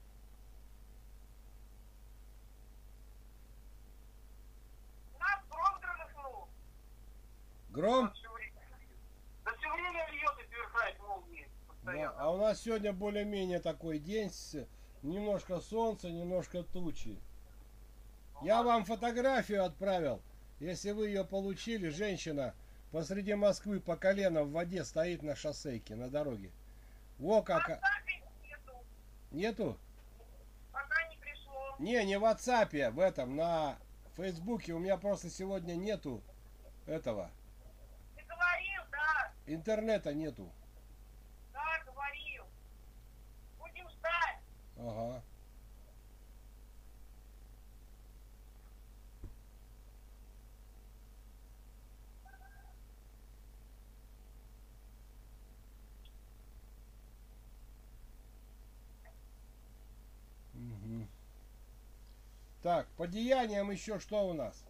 Нас 5.18 5.40
гром 5.48 5.80
громыхнул. 5.80 6.48
Гром? 7.70 8.12
Да 9.44 9.52
все 9.56 9.72
время 9.72 10.08
льет 10.10 10.32
и 10.44 10.48
сверкает 10.48 10.98
молнии 11.00 11.48
Да, 11.48 11.72
постоянно. 11.72 12.14
а 12.18 12.30
у 12.30 12.36
нас 12.36 12.60
сегодня 12.60 12.92
более-менее 12.92 13.60
такой 13.60 13.98
день 13.98 14.30
немножко 15.02 15.60
солнца, 15.60 16.10
немножко 16.10 16.62
тучи. 16.62 17.18
Я 18.42 18.62
вам 18.62 18.84
фотографию 18.84 19.64
отправил. 19.64 20.22
Если 20.60 20.90
вы 20.92 21.08
ее 21.08 21.24
получили, 21.24 21.88
женщина 21.88 22.54
посреди 22.90 23.34
Москвы 23.34 23.80
по 23.80 23.96
колено 23.96 24.44
в 24.44 24.52
воде 24.52 24.84
стоит 24.84 25.22
на 25.22 25.34
шоссейке, 25.36 25.94
на 25.94 26.08
дороге. 26.10 26.50
Во 27.18 27.42
как... 27.42 27.68
Оставить 27.70 28.24
нету, 28.42 28.84
Нету? 29.30 29.78
пока 30.72 31.06
не 31.08 31.16
пришло. 31.16 31.76
Не, 31.78 32.04
не 32.04 32.18
в 32.18 32.24
WhatsApp, 32.24 32.90
в 32.90 32.98
этом, 32.98 33.36
на 33.36 33.76
Фейсбуке. 34.16 34.72
У 34.72 34.78
меня 34.78 34.96
просто 34.96 35.30
сегодня 35.30 35.74
нету 35.74 36.22
этого. 36.86 37.30
Ты 38.16 38.22
говорил, 38.24 38.82
да, 38.90 39.32
Интернета 39.46 40.14
нету. 40.14 40.50
да, 41.52 41.82
говорил. 41.84 42.44
Будем 43.58 43.88
ждать. 43.90 44.38
Ага. 44.78 45.22
Так, 62.62 62.86
по 62.96 63.06
деяниям 63.06 63.70
еще 63.70 63.98
что 63.98 64.28
у 64.28 64.34
нас? 64.34 64.64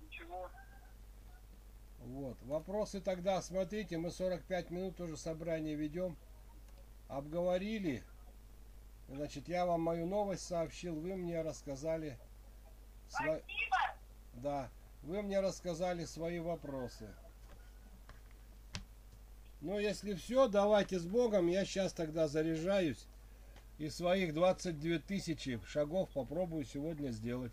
Ничего. 0.00 0.50
Вот. 2.00 2.36
Вопросы 2.42 3.00
тогда, 3.00 3.40
смотрите, 3.42 3.96
мы 3.96 4.10
45 4.10 4.70
минут 4.70 5.00
уже 5.00 5.16
собрание 5.16 5.74
ведем. 5.74 6.16
Обговорили. 7.08 8.02
Значит, 9.08 9.48
я 9.48 9.64
вам 9.64 9.80
мою 9.80 10.06
новость 10.06 10.46
сообщил, 10.46 10.94
вы 10.94 11.16
мне 11.16 11.40
рассказали... 11.40 12.18
Спасибо. 13.08 13.42
Да, 14.34 14.68
вы 15.02 15.22
мне 15.22 15.40
рассказали 15.40 16.04
свои 16.04 16.38
вопросы. 16.38 17.08
Ну, 19.60 19.78
если 19.78 20.14
все, 20.14 20.46
давайте 20.46 20.98
с 20.98 21.06
Богом. 21.06 21.48
Я 21.48 21.64
сейчас 21.64 21.92
тогда 21.92 22.28
заряжаюсь. 22.28 23.06
И 23.78 23.88
своих 23.90 24.34
22 24.34 24.98
тысячи 24.98 25.60
шагов 25.64 26.10
попробую 26.10 26.64
сегодня 26.64 27.10
сделать. 27.10 27.52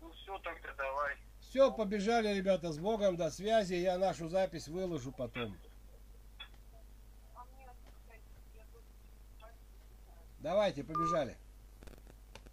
Ну 0.00 0.10
все, 0.10 0.36
тогда 0.40 0.74
давай. 0.76 1.16
Все, 1.38 1.72
побежали, 1.72 2.34
ребята, 2.34 2.72
с 2.72 2.78
Богом, 2.78 3.16
до 3.16 3.30
связи. 3.30 3.74
Я 3.74 3.98
нашу 3.98 4.28
запись 4.28 4.66
выложу 4.66 5.12
потом. 5.12 5.56
А 7.36 7.44
Давайте, 10.40 10.82
побежали. 10.82 11.36